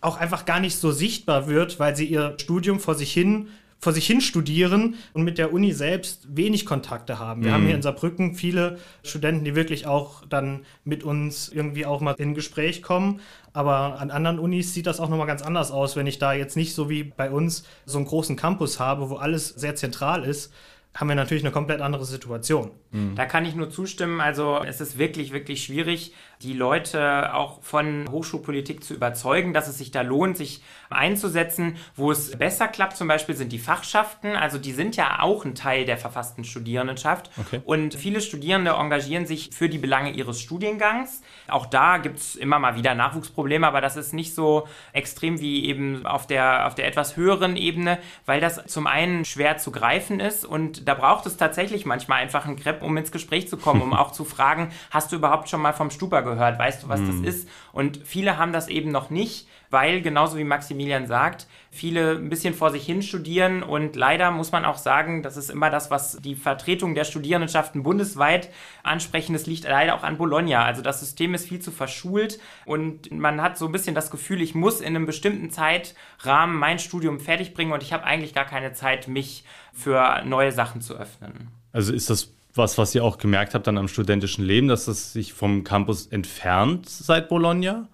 auch 0.02 0.16
einfach 0.16 0.44
gar 0.46 0.61
nicht 0.61 0.76
so 0.76 0.92
sichtbar 0.92 1.46
wird, 1.46 1.78
weil 1.78 1.94
sie 1.94 2.06
ihr 2.06 2.35
Studium 2.38 2.80
vor 2.80 2.94
sich 2.94 3.12
hin 3.12 3.48
vor 3.80 3.92
sich 3.92 4.06
hin 4.06 4.20
studieren 4.20 4.94
und 5.14 5.22
mit 5.22 5.38
der 5.38 5.52
Uni 5.52 5.72
selbst 5.72 6.36
wenig 6.36 6.66
Kontakte 6.66 7.18
haben. 7.18 7.42
Wir 7.42 7.50
mhm. 7.50 7.54
haben 7.54 7.66
hier 7.66 7.74
in 7.74 7.82
Saarbrücken 7.82 8.34
viele 8.34 8.78
Studenten, 9.02 9.44
die 9.44 9.54
wirklich 9.54 9.86
auch 9.86 10.24
dann 10.26 10.66
mit 10.84 11.02
uns 11.02 11.48
irgendwie 11.48 11.86
auch 11.86 12.00
mal 12.00 12.14
in 12.18 12.34
Gespräch 12.34 12.82
kommen. 12.82 13.20
Aber 13.52 13.98
an 13.98 14.10
anderen 14.10 14.38
Unis 14.38 14.74
sieht 14.74 14.86
das 14.86 15.00
auch 15.00 15.08
nochmal 15.08 15.26
ganz 15.26 15.42
anders 15.42 15.70
aus, 15.70 15.96
wenn 15.96 16.06
ich 16.06 16.18
da 16.18 16.34
jetzt 16.34 16.56
nicht 16.56 16.74
so 16.74 16.90
wie 16.90 17.04
bei 17.04 17.30
uns 17.30 17.64
so 17.86 17.98
einen 17.98 18.06
großen 18.06 18.36
Campus 18.36 18.78
habe, 18.78 19.10
wo 19.10 19.16
alles 19.16 19.48
sehr 19.48 19.74
zentral 19.74 20.24
ist 20.24 20.52
haben 20.94 21.08
wir 21.08 21.14
natürlich 21.14 21.44
eine 21.44 21.52
komplett 21.52 21.80
andere 21.80 22.04
Situation. 22.04 22.70
Mhm. 22.92 23.14
Da 23.14 23.24
kann 23.26 23.44
ich 23.44 23.55
nur 23.55 23.70
zustimmen. 23.70 24.20
Also 24.20 24.62
es 24.64 24.81
ist 24.81 24.98
wirklich, 24.98 25.33
wirklich 25.33 25.64
schwierig, 25.64 26.14
die 26.42 26.55
Leute 26.55 27.35
auch 27.35 27.62
von 27.62 28.09
Hochschulpolitik 28.11 28.83
zu 28.83 28.94
überzeugen, 28.94 29.53
dass 29.53 29.68
es 29.68 29.76
sich 29.76 29.90
da 29.90 30.00
lohnt, 30.00 30.38
sich 30.38 30.62
einzusetzen. 30.88 31.76
Wo 31.94 32.11
es 32.11 32.37
besser 32.37 32.66
klappt 32.66 32.96
zum 32.96 33.09
Beispiel 33.09 33.37
sind 33.37 33.53
die 33.53 33.59
Fachschaften. 33.59 34.35
Also 34.35 34.59
die 34.59 34.72
sind 34.72 34.96
ja 34.96 35.20
auch 35.20 35.44
ein 35.44 35.55
Teil 35.55 35.85
der 35.85 35.98
verfassten 35.98 36.44
Studierendenschaft. 36.44 37.31
Okay. 37.38 37.61
Und 37.64 37.94
viele 37.94 38.20
Studierende 38.22 38.70
engagieren 38.70 39.26
sich 39.26 39.50
für 39.53 39.68
die 39.68 39.79
Belange 39.79 40.12
ihres 40.12 40.40
Studiengangs. 40.40 41.20
Auch 41.48 41.66
da 41.66 41.98
gibt 41.98 42.18
es 42.18 42.37
immer 42.37 42.59
mal 42.59 42.74
wieder 42.74 42.94
Nachwuchsprobleme, 42.94 43.66
aber 43.66 43.83
das 43.83 43.96
ist 43.96 44.14
nicht 44.14 44.35
so 44.35 44.66
extrem 44.92 45.40
wie 45.40 45.66
eben 45.66 46.07
auf 46.07 46.26
der, 46.26 46.66
auf 46.66 46.74
der 46.74 46.87
etwas 46.87 47.16
höheren 47.16 47.57
Ebene, 47.57 47.98
weil 48.24 48.40
das 48.40 48.64
zum 48.66 48.87
einen 48.87 49.24
schwer 49.24 49.59
zu 49.59 49.70
greifen 49.72 50.20
ist 50.20 50.44
und 50.44 50.88
da 50.88 50.94
braucht 50.94 51.26
es 51.26 51.37
tatsächlich 51.37 51.85
manchmal 51.85 52.22
einfach 52.22 52.46
einen 52.46 52.57
Um 52.82 52.96
ins 52.96 53.12
Gespräch 53.12 53.48
zu 53.48 53.56
kommen, 53.56 53.82
um 53.82 53.92
auch 54.00 54.12
zu 54.12 54.24
fragen, 54.24 54.70
hast 54.90 55.12
du 55.12 55.16
überhaupt 55.16 55.48
schon 55.48 55.60
mal 55.60 55.72
vom 55.72 55.90
Stupa 55.90 56.20
gehört? 56.20 56.58
Weißt 56.58 56.82
du, 56.82 56.88
was 56.88 57.00
mhm. 57.00 57.22
das 57.22 57.34
ist? 57.34 57.48
Und 57.72 58.00
viele 58.04 58.38
haben 58.38 58.52
das 58.52 58.68
eben 58.68 58.90
noch 58.90 59.10
nicht, 59.10 59.46
weil 59.70 60.02
genauso 60.02 60.36
wie 60.36 60.44
Maximilian 60.44 61.06
sagt, 61.06 61.46
viele 61.70 62.16
ein 62.16 62.28
bisschen 62.28 62.54
vor 62.54 62.70
sich 62.70 62.84
hin 62.84 63.02
studieren 63.02 63.62
und 63.62 63.94
leider 63.94 64.32
muss 64.32 64.50
man 64.50 64.64
auch 64.64 64.78
sagen, 64.78 65.22
das 65.22 65.36
ist 65.36 65.48
immer 65.48 65.70
das, 65.70 65.90
was 65.90 66.18
die 66.20 66.34
Vertretung 66.34 66.96
der 66.96 67.04
Studierendenschaften 67.04 67.84
bundesweit 67.84 68.50
ansprechen, 68.82 69.32
das 69.32 69.46
liegt 69.46 69.64
leider 69.64 69.94
auch 69.94 70.02
an 70.02 70.18
Bologna. 70.18 70.64
Also 70.64 70.82
das 70.82 70.98
System 70.98 71.34
ist 71.34 71.46
viel 71.46 71.60
zu 71.60 71.70
verschult 71.70 72.40
und 72.66 73.12
man 73.12 73.40
hat 73.40 73.56
so 73.56 73.66
ein 73.66 73.72
bisschen 73.72 73.94
das 73.94 74.10
Gefühl, 74.10 74.42
ich 74.42 74.56
muss 74.56 74.80
in 74.80 74.88
einem 74.88 75.06
bestimmten 75.06 75.50
Zeitrahmen 75.50 76.56
mein 76.56 76.80
Studium 76.80 77.20
fertig 77.20 77.54
bringen 77.54 77.72
und 77.72 77.84
ich 77.84 77.92
habe 77.92 78.04
eigentlich 78.04 78.34
gar 78.34 78.46
keine 78.46 78.72
Zeit, 78.72 79.06
mich 79.06 79.44
für 79.72 80.22
neue 80.24 80.50
Sachen 80.50 80.80
zu 80.80 80.94
öffnen. 80.94 81.48
Also 81.72 81.92
ist 81.92 82.10
das 82.10 82.32
was, 82.54 82.78
was 82.78 82.94
ihr 82.94 83.04
auch 83.04 83.18
gemerkt 83.18 83.54
habt 83.54 83.66
dann 83.66 83.78
am 83.78 83.88
studentischen 83.88 84.44
Leben, 84.44 84.68
dass 84.68 84.88
es 84.88 85.12
sich 85.12 85.32
vom 85.32 85.64
Campus 85.64 86.06
entfernt 86.06 86.88
seit 86.88 87.28
Bologna? 87.28 87.88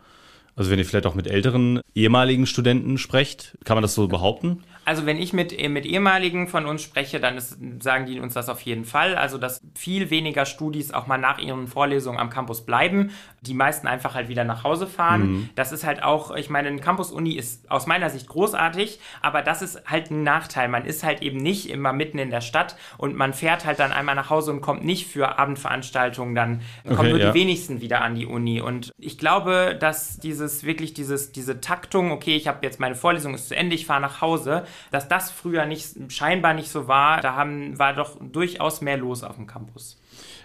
Also 0.54 0.70
wenn 0.70 0.78
ihr 0.78 0.86
vielleicht 0.86 1.06
auch 1.06 1.14
mit 1.14 1.26
älteren 1.26 1.80
ehemaligen 1.94 2.46
Studenten 2.46 2.96
sprecht, 2.96 3.58
kann 3.64 3.76
man 3.76 3.82
das 3.82 3.94
so 3.94 4.08
behaupten? 4.08 4.62
Also 4.86 5.04
wenn 5.04 5.18
ich 5.18 5.32
mit, 5.32 5.68
mit 5.68 5.84
ehemaligen 5.84 6.46
von 6.46 6.64
uns 6.64 6.80
spreche, 6.80 7.18
dann 7.18 7.36
ist, 7.36 7.58
sagen 7.80 8.06
die 8.06 8.20
uns 8.20 8.34
das 8.34 8.48
auf 8.48 8.60
jeden 8.60 8.84
Fall. 8.84 9.16
Also 9.16 9.36
dass 9.36 9.60
viel 9.74 10.10
weniger 10.10 10.46
Studis 10.46 10.92
auch 10.94 11.08
mal 11.08 11.18
nach 11.18 11.38
ihren 11.38 11.66
Vorlesungen 11.66 12.20
am 12.20 12.30
Campus 12.30 12.64
bleiben. 12.64 13.10
Die 13.40 13.52
meisten 13.52 13.88
einfach 13.88 14.14
halt 14.14 14.28
wieder 14.28 14.44
nach 14.44 14.62
Hause 14.62 14.86
fahren. 14.86 15.20
Mhm. 15.20 15.50
Das 15.56 15.72
ist 15.72 15.84
halt 15.84 16.04
auch, 16.04 16.34
ich 16.36 16.50
meine, 16.50 16.68
eine 16.68 16.80
Campus-Uni 16.80 17.32
ist 17.32 17.68
aus 17.68 17.88
meiner 17.88 18.10
Sicht 18.10 18.28
großartig, 18.28 19.00
aber 19.20 19.42
das 19.42 19.60
ist 19.60 19.82
halt 19.90 20.12
ein 20.12 20.22
Nachteil. 20.22 20.68
Man 20.68 20.84
ist 20.84 21.02
halt 21.02 21.20
eben 21.20 21.38
nicht 21.38 21.68
immer 21.68 21.92
mitten 21.92 22.20
in 22.20 22.30
der 22.30 22.40
Stadt 22.40 22.76
und 22.96 23.16
man 23.16 23.32
fährt 23.32 23.66
halt 23.66 23.80
dann 23.80 23.90
einmal 23.90 24.14
nach 24.14 24.30
Hause 24.30 24.52
und 24.52 24.60
kommt 24.60 24.84
nicht 24.84 25.08
für 25.08 25.36
Abendveranstaltungen, 25.36 26.36
dann 26.36 26.62
okay, 26.84 26.94
kommen 26.94 27.10
nur 27.10 27.18
ja. 27.18 27.32
die 27.32 27.40
wenigsten 27.40 27.80
wieder 27.80 28.02
an 28.02 28.14
die 28.14 28.26
Uni. 28.26 28.60
Und 28.60 28.92
ich 28.98 29.18
glaube, 29.18 29.76
dass 29.80 30.18
dieses 30.18 30.62
wirklich 30.62 30.94
dieses, 30.94 31.32
diese 31.32 31.60
Taktung, 31.60 32.12
okay, 32.12 32.36
ich 32.36 32.46
habe 32.46 32.58
jetzt 32.62 32.78
meine 32.78 32.94
Vorlesung 32.94 33.34
ist 33.34 33.48
zu 33.48 33.56
Ende, 33.56 33.74
ich 33.74 33.84
fahre 33.84 34.00
nach 34.00 34.20
Hause, 34.20 34.64
dass 34.90 35.08
das 35.08 35.30
früher 35.30 35.66
nicht, 35.66 36.12
scheinbar 36.12 36.54
nicht 36.54 36.70
so 36.70 36.88
war. 36.88 37.20
Da 37.20 37.34
haben, 37.34 37.78
war 37.78 37.94
doch 37.94 38.16
durchaus 38.20 38.80
mehr 38.80 38.96
los 38.96 39.22
auf 39.22 39.36
dem 39.36 39.46
Campus. 39.46 39.98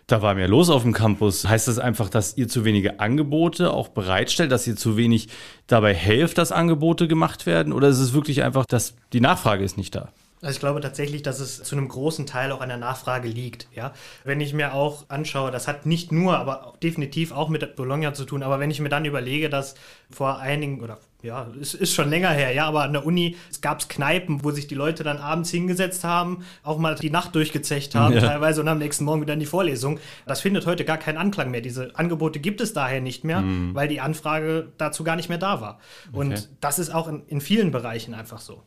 Da 0.07 0.21
war 0.21 0.33
mehr 0.33 0.47
los 0.47 0.69
auf 0.69 0.81
dem 0.81 0.93
Campus. 0.93 1.47
Heißt 1.47 1.67
das 1.67 1.79
einfach, 1.79 2.09
dass 2.09 2.35
ihr 2.37 2.47
zu 2.47 2.65
wenige 2.65 2.99
Angebote 2.99 3.71
auch 3.71 3.87
bereitstellt, 3.87 4.51
dass 4.51 4.67
ihr 4.67 4.75
zu 4.75 4.97
wenig 4.97 5.29
dabei 5.67 5.93
helft, 5.93 6.37
dass 6.37 6.51
Angebote 6.51 7.07
gemacht 7.07 7.45
werden? 7.45 7.71
Oder 7.71 7.87
ist 7.87 7.99
es 7.99 8.13
wirklich 8.13 8.43
einfach, 8.43 8.65
dass 8.65 8.95
die 9.13 9.21
Nachfrage 9.21 9.63
ist 9.63 9.77
nicht 9.77 9.95
da? 9.95 10.09
Also 10.41 10.55
ich 10.55 10.59
glaube 10.59 10.81
tatsächlich, 10.81 11.21
dass 11.21 11.39
es 11.39 11.61
zu 11.61 11.75
einem 11.75 11.87
großen 11.87 12.25
Teil 12.25 12.51
auch 12.51 12.61
an 12.61 12.69
der 12.69 12.79
Nachfrage 12.79 13.27
liegt. 13.27 13.67
Ja? 13.75 13.93
Wenn 14.23 14.41
ich 14.41 14.53
mir 14.53 14.73
auch 14.73 15.05
anschaue, 15.07 15.51
das 15.51 15.67
hat 15.67 15.85
nicht 15.85 16.11
nur, 16.11 16.37
aber 16.37 16.73
definitiv 16.81 17.31
auch 17.31 17.47
mit 17.47 17.75
Bologna 17.75 18.13
zu 18.13 18.25
tun, 18.25 18.41
aber 18.41 18.59
wenn 18.59 18.71
ich 18.71 18.79
mir 18.79 18.89
dann 18.89 19.05
überlege, 19.05 19.49
dass 19.49 19.75
vor 20.09 20.39
einigen 20.39 20.81
oder 20.81 20.97
ja, 21.23 21.47
es 21.59 21.73
ist 21.73 21.93
schon 21.93 22.09
länger 22.09 22.29
her, 22.29 22.51
ja, 22.51 22.65
aber 22.65 22.83
an 22.83 22.93
der 22.93 23.05
Uni 23.05 23.35
gab 23.61 23.79
es 23.79 23.87
Kneipen, 23.87 24.43
wo 24.43 24.51
sich 24.51 24.67
die 24.67 24.75
Leute 24.75 25.03
dann 25.03 25.17
abends 25.17 25.51
hingesetzt 25.51 26.03
haben, 26.03 26.43
auch 26.63 26.77
mal 26.77 26.95
die 26.95 27.09
Nacht 27.09 27.35
durchgezecht 27.35 27.93
haben 27.95 28.13
ja. 28.15 28.21
teilweise 28.21 28.61
und 28.61 28.67
am 28.67 28.79
nächsten 28.79 29.05
Morgen 29.05 29.21
wieder 29.21 29.33
in 29.33 29.39
die 29.39 29.45
Vorlesung. 29.45 29.99
Das 30.25 30.41
findet 30.41 30.65
heute 30.65 30.83
gar 30.83 30.97
keinen 30.97 31.17
Anklang 31.17 31.51
mehr. 31.51 31.61
Diese 31.61 31.95
Angebote 31.95 32.39
gibt 32.39 32.61
es 32.61 32.73
daher 32.73 33.01
nicht 33.01 33.23
mehr, 33.23 33.41
mhm. 33.41 33.75
weil 33.75 33.87
die 33.87 33.99
Anfrage 33.99 34.69
dazu 34.77 35.03
gar 35.03 35.15
nicht 35.15 35.29
mehr 35.29 35.37
da 35.37 35.61
war. 35.61 35.79
Und 36.11 36.33
okay. 36.33 36.43
das 36.59 36.79
ist 36.79 36.93
auch 36.93 37.07
in, 37.07 37.23
in 37.27 37.41
vielen 37.41 37.71
Bereichen 37.71 38.13
einfach 38.13 38.39
so. 38.39 38.63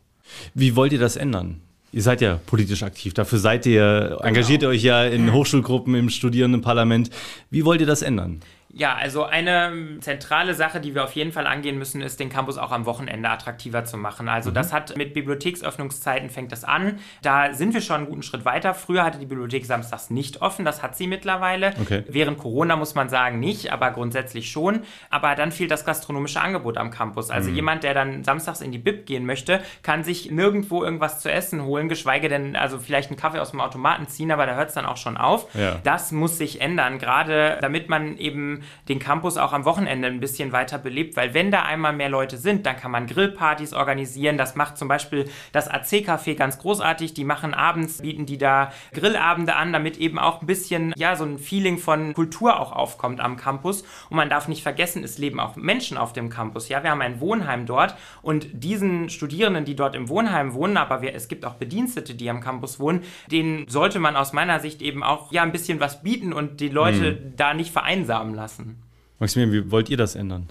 Wie 0.55 0.77
wollt 0.77 0.93
ihr 0.93 1.01
das 1.01 1.17
ändern? 1.17 1.61
Ihr 1.93 2.03
seid 2.03 2.21
ja 2.21 2.41
politisch 2.47 2.83
aktiv, 2.83 3.15
dafür 3.15 3.39
seid 3.39 3.67
ihr, 3.67 4.19
engagiert 4.23 4.63
ihr 4.63 4.69
euch 4.69 4.83
ja 4.83 5.05
in 5.05 5.33
Hochschulgruppen, 5.33 5.95
im 5.95 6.11
Studierendenparlament. 6.11 7.11
Wie 7.51 7.65
wollt 7.65 7.81
ihr 7.81 7.87
das 7.87 8.03
ändern? 8.03 8.41
Ja, 8.77 8.95
also 8.95 9.25
eine 9.25 9.99
zentrale 10.01 10.55
Sache, 10.55 10.81
die 10.81 10.97
wir 10.97 11.05
auf 11.05 11.13
jeden 11.13 11.31
Fall 11.31 11.47
angehen 11.47 11.79
müssen, 11.79 12.03
ist, 12.03 12.19
den 12.19 12.29
Campus 12.29 12.59
auch 12.59 12.73
am 12.73 12.87
Wochenende 12.87 13.29
attraktiver 13.31 13.85
zu 13.85 13.97
machen. 13.97 14.29
Also 14.29 14.51
mhm. 14.51 14.55
das 14.55 14.73
hat 14.73 14.97
mit 14.97 15.15
Bibliotheksöffnungszeiten 15.15 16.29
fängt 16.29 16.51
das 16.51 16.65
an. 16.65 16.99
Da 17.23 17.55
sind 17.55 17.73
wir 17.73 17.81
schon 17.81 17.99
einen 17.99 18.07
guten 18.07 18.25
Schritt 18.25 18.45
weiter. 18.45 18.75
Früher 18.75 19.05
hatte 19.05 19.19
die 19.19 19.27
Bibliothek 19.27 19.65
samstags 19.65 20.11
nicht 20.11 20.43
offen, 20.43 20.65
das 20.65 20.83
hat 20.83 20.97
sie 20.97 21.07
mittlerweile. 21.07 21.73
Okay. 21.81 22.03
Während 22.09 22.39
Corona 22.39 22.75
muss 22.75 22.97
man 22.97 23.09
sagen 23.09 23.39
nicht, 23.39 23.73
aber 23.73 23.93
grundsätzlich 23.93 24.51
schon. 24.51 24.81
Aber 25.09 25.37
dann 25.37 25.53
fehlt 25.53 25.71
das 25.71 25.85
gastronomische 25.85 26.41
Angebot 26.41 26.77
am 26.77 26.91
Campus. 26.91 27.31
Also 27.31 27.51
mhm. 27.51 27.57
jemand, 27.57 27.85
der 27.85 27.95
dann 27.95 28.25
samstags 28.25 28.61
in 28.61 28.73
die 28.73 28.79
Bib 28.79 29.07
gehen 29.07 29.25
möchte, 29.25 29.61
kann 29.85 30.03
sich 30.03 30.33
nirgendwo 30.33 30.83
irgendwas 30.83 31.21
zu 31.21 31.31
essen 31.31 31.63
holen, 31.63 31.89
geschweige 31.89 32.29
denn 32.29 32.57
also 32.57 32.81
vielleicht 32.81 33.11
einen 33.11 33.19
Kaffee 33.19 33.39
aus 33.39 33.53
dem 33.53 33.61
Automaten 33.61 34.09
ziehen, 34.09 34.33
aber 34.33 34.47
da 34.47 34.57
hört 34.57 34.71
es 34.71 34.75
dann 34.75 34.87
auch 34.87 34.97
schon 34.97 35.17
auf. 35.17 35.55
Ja. 35.55 35.81
Das 35.85 36.11
muss 36.11 36.39
sich 36.39 36.61
ändern, 36.61 36.99
gerade 36.99 37.59
damit 37.61 37.89
man 37.89 38.19
eben 38.19 38.64
den 38.89 38.99
Campus 38.99 39.37
auch 39.37 39.53
am 39.53 39.65
Wochenende 39.65 40.09
ein 40.09 40.21
bisschen 40.21 40.53
weiter 40.53 40.79
belebt, 40.79 41.17
weil 41.17 41.35
wenn 41.35 41.51
da 41.51 41.63
einmal 41.63 41.93
mehr 41.93 42.09
Leute 42.09 42.37
sind, 42.37 42.67
dann 42.67 42.77
kann 42.77 42.91
man 42.91 43.07
Grillpartys 43.07 43.73
organisieren. 43.73 44.39
Das 44.39 44.55
macht 44.57 44.79
zum 44.79 44.89
Beispiel 44.89 45.29
das 45.53 45.71
AC-Café 45.71 46.35
ganz 46.35 46.59
großartig. 46.59 47.15
Die 47.15 47.25
machen 47.25 47.55
abends, 47.55 48.03
bieten 48.03 48.27
die 48.27 48.39
da 48.39 48.73
Grillabende 48.93 49.57
an, 49.57 49.73
damit 49.73 49.97
eben 49.99 50.19
auch 50.19 50.41
ein 50.41 50.47
bisschen, 50.47 50.93
ja, 50.97 51.17
so 51.17 51.25
ein 51.25 51.39
Feeling 51.39 51.79
von 51.79 52.15
Kultur 52.15 52.61
auch 52.61 52.73
aufkommt 52.73 53.21
am 53.21 53.37
Campus. 53.37 53.83
Und 54.11 54.17
man 54.17 54.31
darf 54.31 54.49
nicht 54.49 54.63
vergessen, 54.63 55.05
es 55.05 55.19
leben 55.19 55.41
auch 55.41 55.57
Menschen 55.57 55.97
auf 55.97 56.13
dem 56.13 56.31
Campus. 56.31 56.69
Ja, 56.69 56.83
wir 56.83 56.91
haben 56.91 57.03
ein 57.03 57.21
Wohnheim 57.21 57.67
dort 57.67 57.97
und 58.23 58.47
diesen 58.53 59.09
Studierenden, 59.11 59.65
die 59.65 59.77
dort 59.77 59.95
im 59.95 60.09
Wohnheim 60.09 60.55
wohnen, 60.55 60.77
aber 60.77 61.03
wir, 61.03 61.15
es 61.15 61.29
gibt 61.29 61.45
auch 61.45 61.55
Bedienstete, 61.55 62.15
die 62.15 62.31
am 62.31 62.41
Campus 62.41 62.81
wohnen, 62.81 63.03
denen 63.31 63.69
sollte 63.69 63.99
man 63.99 64.17
aus 64.17 64.33
meiner 64.33 64.61
Sicht 64.61 64.83
eben 64.83 65.03
auch, 65.03 65.33
ja, 65.33 65.43
ein 65.43 65.53
bisschen 65.53 65.81
was 65.81 66.03
bieten 66.03 66.33
und 66.33 66.61
die 66.61 66.69
Leute 66.69 67.13
mhm. 67.13 67.37
da 67.37 67.55
nicht 67.55 67.73
vereinsamen 67.73 68.35
lassen 68.35 68.54
lassen. 68.59 68.77
Maximilian, 69.19 69.53
wie 69.53 69.71
wollt 69.71 69.89
ihr 69.91 69.97
das 69.97 70.15
ändern? 70.15 70.49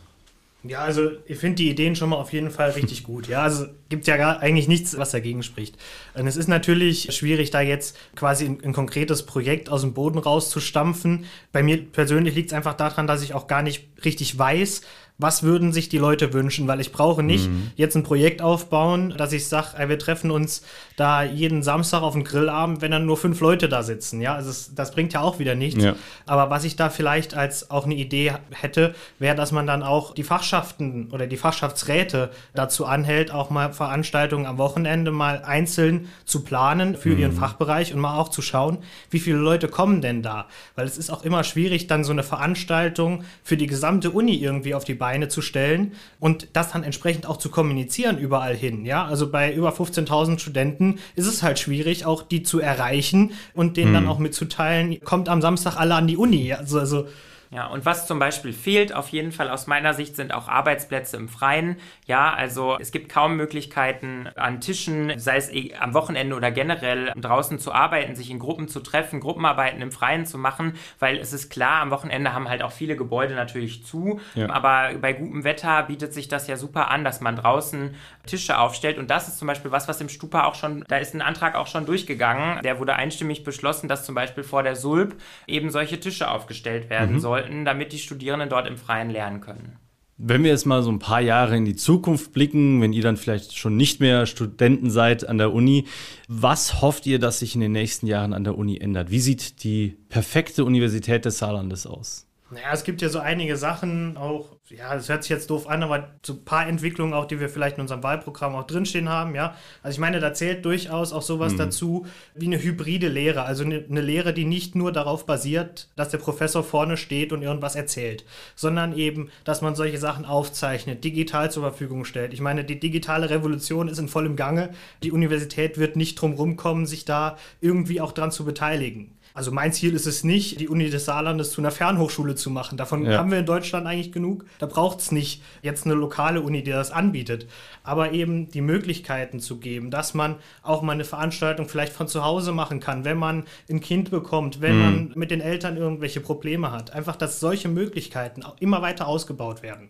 Ja, 0.66 0.80
also 0.80 1.12
ich 1.26 1.38
finde 1.38 1.58
die 1.58 1.70
Ideen 1.70 1.94
schon 1.98 2.10
mal 2.10 2.16
auf 2.16 2.32
jeden 2.32 2.50
Fall 2.50 2.70
richtig 2.72 3.04
gut. 3.04 3.28
Ja, 3.28 3.42
also 3.42 3.66
gibt 3.90 4.08
ja 4.08 4.16
gar 4.16 4.40
eigentlich 4.40 4.70
nichts, 4.70 4.98
was 4.98 5.12
dagegen 5.12 5.44
spricht. 5.44 5.76
Und 6.14 6.26
es 6.26 6.38
ist 6.38 6.48
natürlich 6.48 7.14
schwierig, 7.14 7.52
da 7.52 7.60
jetzt 7.60 7.98
quasi 8.16 8.46
ein, 8.46 8.64
ein 8.64 8.72
konkretes 8.72 9.26
Projekt 9.26 9.70
aus 9.70 9.82
dem 9.82 9.94
Boden 9.94 10.20
rauszustampfen. 10.20 11.26
Bei 11.52 11.64
mir 11.64 11.84
persönlich 11.84 12.34
liegt 12.36 12.52
es 12.52 12.54
einfach 12.54 12.76
daran, 12.76 13.08
dass 13.08 13.24
ich 13.24 13.34
auch 13.34 13.48
gar 13.48 13.62
nicht 13.62 13.88
richtig 14.06 14.38
weiß, 14.40 14.84
was 15.18 15.44
würden 15.44 15.72
sich 15.72 15.90
die 15.90 16.00
Leute 16.00 16.34
wünschen, 16.34 16.68
weil 16.68 16.82
ich 16.82 16.92
brauche 16.92 17.22
nicht 17.22 17.50
mhm. 17.50 17.72
jetzt 17.76 17.96
ein 17.96 18.04
Projekt 18.04 18.42
aufbauen, 18.42 19.14
dass 19.16 19.32
ich 19.32 19.48
sage, 19.48 19.88
wir 19.88 20.00
treffen 20.00 20.32
uns 20.32 20.64
da 20.96 21.24
jeden 21.24 21.62
Samstag 21.62 22.02
auf 22.02 22.16
einen 22.16 22.24
Grillabend, 22.24 22.82
wenn 22.82 22.92
dann 22.92 23.06
nur 23.06 23.18
fünf 23.18 23.40
Leute 23.40 23.70
da 23.70 23.84
sitzen. 23.84 24.22
Ja, 24.22 24.34
also 24.36 24.50
das, 24.50 24.74
das 24.74 24.92
bringt 24.92 25.14
ja 25.14 25.22
auch 25.22 25.38
wieder 25.38 25.54
nichts. 25.54 25.84
Ja. 25.84 25.96
Aber 26.26 26.50
was 26.50 26.64
ich 26.64 26.76
da 26.76 26.90
vielleicht 26.90 27.36
als 27.36 27.70
auch 27.70 27.86
eine 27.86 27.94
Idee 27.96 28.34
hätte, 28.52 28.96
wäre, 29.20 29.36
dass 29.36 29.52
man 29.52 29.68
dann 29.68 29.84
auch 29.84 30.16
die 30.16 30.24
Fachschaften 30.24 31.10
oder 31.12 31.28
die 31.28 31.38
Fachschaftsräte 31.38 32.32
dazu 32.56 32.86
anhält, 32.86 33.32
auch 33.32 33.52
mal 33.52 33.72
Veranstaltungen 33.72 34.48
am 34.48 34.58
Wochenende 34.58 35.12
mal 35.12 35.44
einzeln 35.44 36.10
zu 36.26 36.44
planen 36.44 36.98
für 36.98 37.10
mhm. 37.10 37.20
ihren 37.20 37.34
Fachbereich 37.34 37.94
und 37.94 38.00
mal 38.00 38.18
auch 38.18 38.30
zu 38.30 38.42
schauen, 38.42 38.80
wie 39.12 39.20
viele 39.20 39.38
Leute 39.38 39.68
kommen 39.68 40.02
denn 40.02 40.24
da. 40.24 40.48
Weil 40.76 40.88
es 40.88 40.98
ist 40.98 41.12
auch 41.12 41.24
immer 41.24 41.44
schwierig, 41.44 41.86
dann 41.86 42.04
so 42.04 42.12
eine 42.12 42.24
Veranstaltung 42.24 43.24
für 43.44 43.58
die 43.58 43.68
gesamte 43.68 44.10
Uni 44.10 44.36
irgendwie 44.36 44.74
auf 44.74 44.84
die 44.84 45.03
Beine 45.04 45.28
zu 45.28 45.42
stellen 45.42 45.92
und 46.22 46.48
das 46.54 46.72
dann 46.72 46.84
entsprechend 46.84 47.26
auch 47.26 47.36
zu 47.36 47.50
kommunizieren 47.50 48.18
überall 48.18 48.56
hin. 48.56 48.86
Ja, 48.86 49.04
also 49.04 49.30
bei 49.30 49.54
über 49.54 49.72
15.000 49.72 50.40
Studenten 50.40 51.00
ist 51.18 51.28
es 51.28 51.44
halt 51.44 51.60
schwierig, 51.60 52.06
auch 52.06 52.24
die 52.24 52.42
zu 52.42 52.62
erreichen 52.62 53.32
und 53.54 53.76
denen 53.76 53.88
hm. 53.88 53.94
dann 53.96 54.08
auch 54.08 54.18
mitzuteilen, 54.18 55.02
kommt 55.02 55.28
am 55.28 55.42
Samstag 55.42 55.76
alle 55.76 55.96
an 55.96 56.08
die 56.08 56.16
Uni. 56.16 56.54
Also, 56.54 56.80
also 56.80 57.08
ja, 57.54 57.68
und 57.68 57.86
was 57.86 58.08
zum 58.08 58.18
Beispiel 58.18 58.52
fehlt, 58.52 58.96
auf 58.96 59.10
jeden 59.10 59.32
Fall 59.32 59.48
aus 59.48 59.68
meiner 59.68 59.94
Sicht, 59.94 60.16
sind 60.16 60.34
auch 60.34 60.48
Arbeitsplätze 60.48 61.18
im 61.18 61.30
Freien. 61.30 61.78
Ja, 62.08 62.34
also 62.34 62.78
es 62.80 62.92
gibt 62.92 63.10
kaum 63.10 63.38
Möglichkeiten 63.38 64.28
an 64.36 64.60
Tischen, 64.60 65.20
sei 65.20 65.38
es 65.38 65.52
eh 65.52 65.76
am 65.76 65.94
Wochenende 65.94 66.36
oder 66.36 66.50
generell 66.50 67.14
draußen 67.16 67.60
zu 67.60 67.72
arbeiten, 67.72 68.16
sich 68.16 68.32
in 68.32 68.40
Gruppen 68.40 68.68
zu 68.68 68.80
treffen, 68.80 69.20
Gruppenarbeiten 69.20 69.84
im 69.84 69.92
Freien 69.92 70.26
zu 70.26 70.40
machen, 70.40 70.74
weil 70.98 71.18
es 71.18 71.32
ist 71.32 71.52
klar, 71.52 71.82
am 71.82 71.92
Wochenende 71.92 72.34
haben 72.34 72.50
halt 72.50 72.64
auch 72.64 72.72
viele 72.72 72.96
Gebäude 72.96 73.36
natürlich 73.36 73.86
zu. 73.86 74.20
Ja. 74.34 74.50
Aber 74.50 74.98
bei 75.00 75.14
gutem 75.14 75.44
Wetter 75.44 75.84
bietet 75.84 76.12
sich 76.12 76.28
das 76.28 76.48
ja 76.48 76.58
super 76.58 76.90
an, 76.90 77.04
dass 77.04 77.22
man 77.22 77.36
draußen 77.36 77.94
Tische 78.26 78.58
aufstellt. 78.58 78.98
Und 78.98 79.12
das 79.12 79.28
ist 79.28 79.38
zum 79.38 79.48
Beispiel 79.48 79.72
was, 79.72 79.88
was 79.88 80.02
im 80.02 80.10
Stupa 80.10 80.46
auch 80.46 80.56
schon, 80.56 80.86
da 80.88 80.98
ist 80.98 81.14
ein 81.14 81.22
Antrag 81.22 81.54
auch 81.54 81.68
schon 81.68 81.86
durchgegangen. 81.86 82.64
Der 82.64 82.80
wurde 82.80 82.96
einstimmig 82.96 83.44
beschlossen, 83.44 83.88
dass 83.88 84.06
zum 84.06 84.16
Beispiel 84.16 84.44
vor 84.44 84.64
der 84.64 84.76
Sulp 84.76 85.16
eben 85.46 85.70
solche 85.70 86.00
Tische 86.00 86.32
aufgestellt 86.32 86.90
werden 86.90 87.16
mhm. 87.16 87.20
sollen 87.20 87.43
sollten, 87.44 87.66
damit 87.66 87.94
die 87.94 88.00
Studierenden 88.00 88.50
dort 88.50 88.68
im 88.68 88.78
Freien 88.78 89.10
lernen 89.10 89.42
können. 89.42 89.78
Wenn 90.18 90.44
wir 90.44 90.52
jetzt 90.52 90.66
mal 90.66 90.84
so 90.84 90.92
ein 90.92 91.00
paar 91.00 91.22
Jahre 91.22 91.58
in 91.58 91.66
die 91.66 91.76
Zukunft 91.76 92.34
blicken, 92.34 92.82
wenn 92.82 92.94
ihr 92.94 93.02
dann 93.02 93.18
vielleicht 93.18 93.58
schon 93.58 93.76
nicht 93.76 94.00
mehr 94.00 94.26
Studenten 94.26 94.90
seid 94.90 95.28
an 95.28 95.40
der 95.40 95.52
Uni, 95.52 95.86
was 96.28 96.82
hofft 96.82 97.08
ihr, 97.08 97.20
dass 97.20 97.40
sich 97.40 97.56
in 97.56 97.62
den 97.62 97.72
nächsten 97.72 98.06
Jahren 98.08 98.34
an 98.34 98.44
der 98.44 98.58
Uni 98.58 98.78
ändert? 98.78 99.10
Wie 99.10 99.20
sieht 99.20 99.64
die 99.64 99.98
perfekte 100.10 100.66
Universität 100.66 101.26
des 101.26 101.40
Saarlandes 101.40 101.88
aus? 101.88 102.28
Naja, 102.54 102.72
es 102.72 102.84
gibt 102.84 103.02
ja 103.02 103.10
so 103.10 103.20
einige 103.20 103.58
Sachen, 103.58 104.18
auch, 104.18 104.58
ja, 104.70 104.94
das 104.94 105.10
hört 105.10 105.24
sich 105.24 105.30
jetzt 105.30 105.50
doof 105.50 105.68
an, 105.68 105.84
aber 105.84 106.12
so 106.22 106.34
ein 106.34 106.46
paar 106.46 106.68
Entwicklungen 106.68 107.14
auch, 107.14 107.26
die 107.26 107.40
wir 107.40 107.50
vielleicht 107.50 107.78
in 107.78 107.82
unserem 107.82 108.04
Wahlprogramm 108.04 108.56
auch 108.56 108.68
drinstehen 108.68 109.10
haben, 109.10 109.34
ja. 109.36 109.56
Also 109.82 109.96
ich 109.96 110.00
meine, 110.00 110.20
da 110.20 110.34
zählt 110.34 110.64
durchaus 110.64 111.14
auch 111.14 111.22
sowas 111.22 111.54
mhm. 111.54 111.58
dazu 111.58 112.06
wie 112.36 112.46
eine 112.46 112.62
hybride 112.62 113.08
Lehre, 113.08 113.44
also 113.44 113.64
eine, 113.64 113.84
eine, 113.90 114.02
Lehre, 114.02 114.34
die 114.34 114.46
nicht 114.46 114.76
nur 114.76 114.92
darauf 114.92 115.26
basiert, 115.26 115.90
dass 115.96 116.10
der 116.10 116.20
Professor 116.20 116.64
vorne 116.64 116.98
steht 116.98 117.34
und 117.34 117.42
irgendwas 117.42 117.76
erzählt, 117.76 118.26
sondern 118.56 118.96
eben, 118.96 119.30
dass 119.44 119.62
man 119.62 119.76
solche 119.76 119.98
Sachen 119.98 120.26
aufzeichnet, 120.26 121.04
digital 121.04 121.52
zur 121.52 121.64
Verfügung 121.64 122.06
stellt. 122.06 122.34
Ich 122.34 122.42
meine, 122.42 122.64
die 122.64 122.80
digitale 122.80 123.30
Revolution 123.30 123.88
ist 123.88 124.00
in 124.00 124.08
vollem 124.08 124.36
Gange. 124.36 124.70
Die 125.02 125.12
Universität 125.12 125.78
wird 125.78 125.96
nicht 125.96 126.16
drum 126.16 126.34
rumkommen, 126.34 126.86
sich 126.86 127.06
da 127.06 127.38
irgendwie 127.62 128.02
auch 128.02 128.12
dran 128.12 128.32
zu 128.32 128.46
beteiligen. 128.46 129.12
Also 129.34 129.52
mein 129.52 129.74
Ziel 129.74 129.96
ist 129.96 130.06
es 130.06 130.24
nicht, 130.24 130.60
die 130.60 130.70
Uni 130.70 130.90
des 130.90 131.06
Saarlandes 131.06 131.52
zu 131.52 131.62
einer 131.62 131.72
Fernhochschule 131.72 132.36
zu 132.36 132.52
machen. 132.52 132.78
Davon 132.78 133.06
ja. 133.06 133.18
haben 133.18 133.32
wir 133.32 133.40
in 133.40 133.46
Deutschland 133.46 133.88
eigentlich 133.88 134.12
genug. 134.12 134.46
Da 134.60 134.68
braucht 134.68 135.00
es 135.00 135.12
nicht 135.12 135.42
jetzt 135.62 135.86
eine 135.86 135.96
lokale 135.96 136.42
Uni, 136.42 136.64
die 136.64 136.72
das 136.72 136.92
anbietet. 136.92 137.48
Aber 137.84 138.12
eben 138.12 138.50
die 138.52 138.62
Möglichkeiten 138.62 139.40
zu 139.40 139.58
geben, 139.58 139.90
dass 139.90 140.14
man 140.14 140.36
auch 140.62 140.84
mal 140.84 140.94
eine 140.94 141.06
Veranstaltung 141.06 141.68
vielleicht 141.68 141.94
von 141.94 142.08
zu 142.08 142.24
Hause 142.24 142.52
machen 142.52 142.80
kann, 142.80 143.06
wenn 143.06 143.18
man 143.18 143.46
ein 143.70 143.80
Kind 143.80 144.12
bekommt, 144.12 144.62
wenn 144.62 144.76
mhm. 144.76 144.84
man 144.84 145.12
mit 145.16 145.32
den 145.32 145.42
Eltern 145.42 145.78
irgendwelche 145.78 146.20
Probleme 146.20 146.72
hat. 146.72 146.92
Einfach, 146.92 147.16
dass 147.16 147.40
solche 147.40 147.70
Möglichkeiten 147.70 148.44
auch 148.44 148.56
immer 148.60 148.82
weiter 148.82 149.08
ausgebaut 149.08 149.64
werden. 149.64 149.90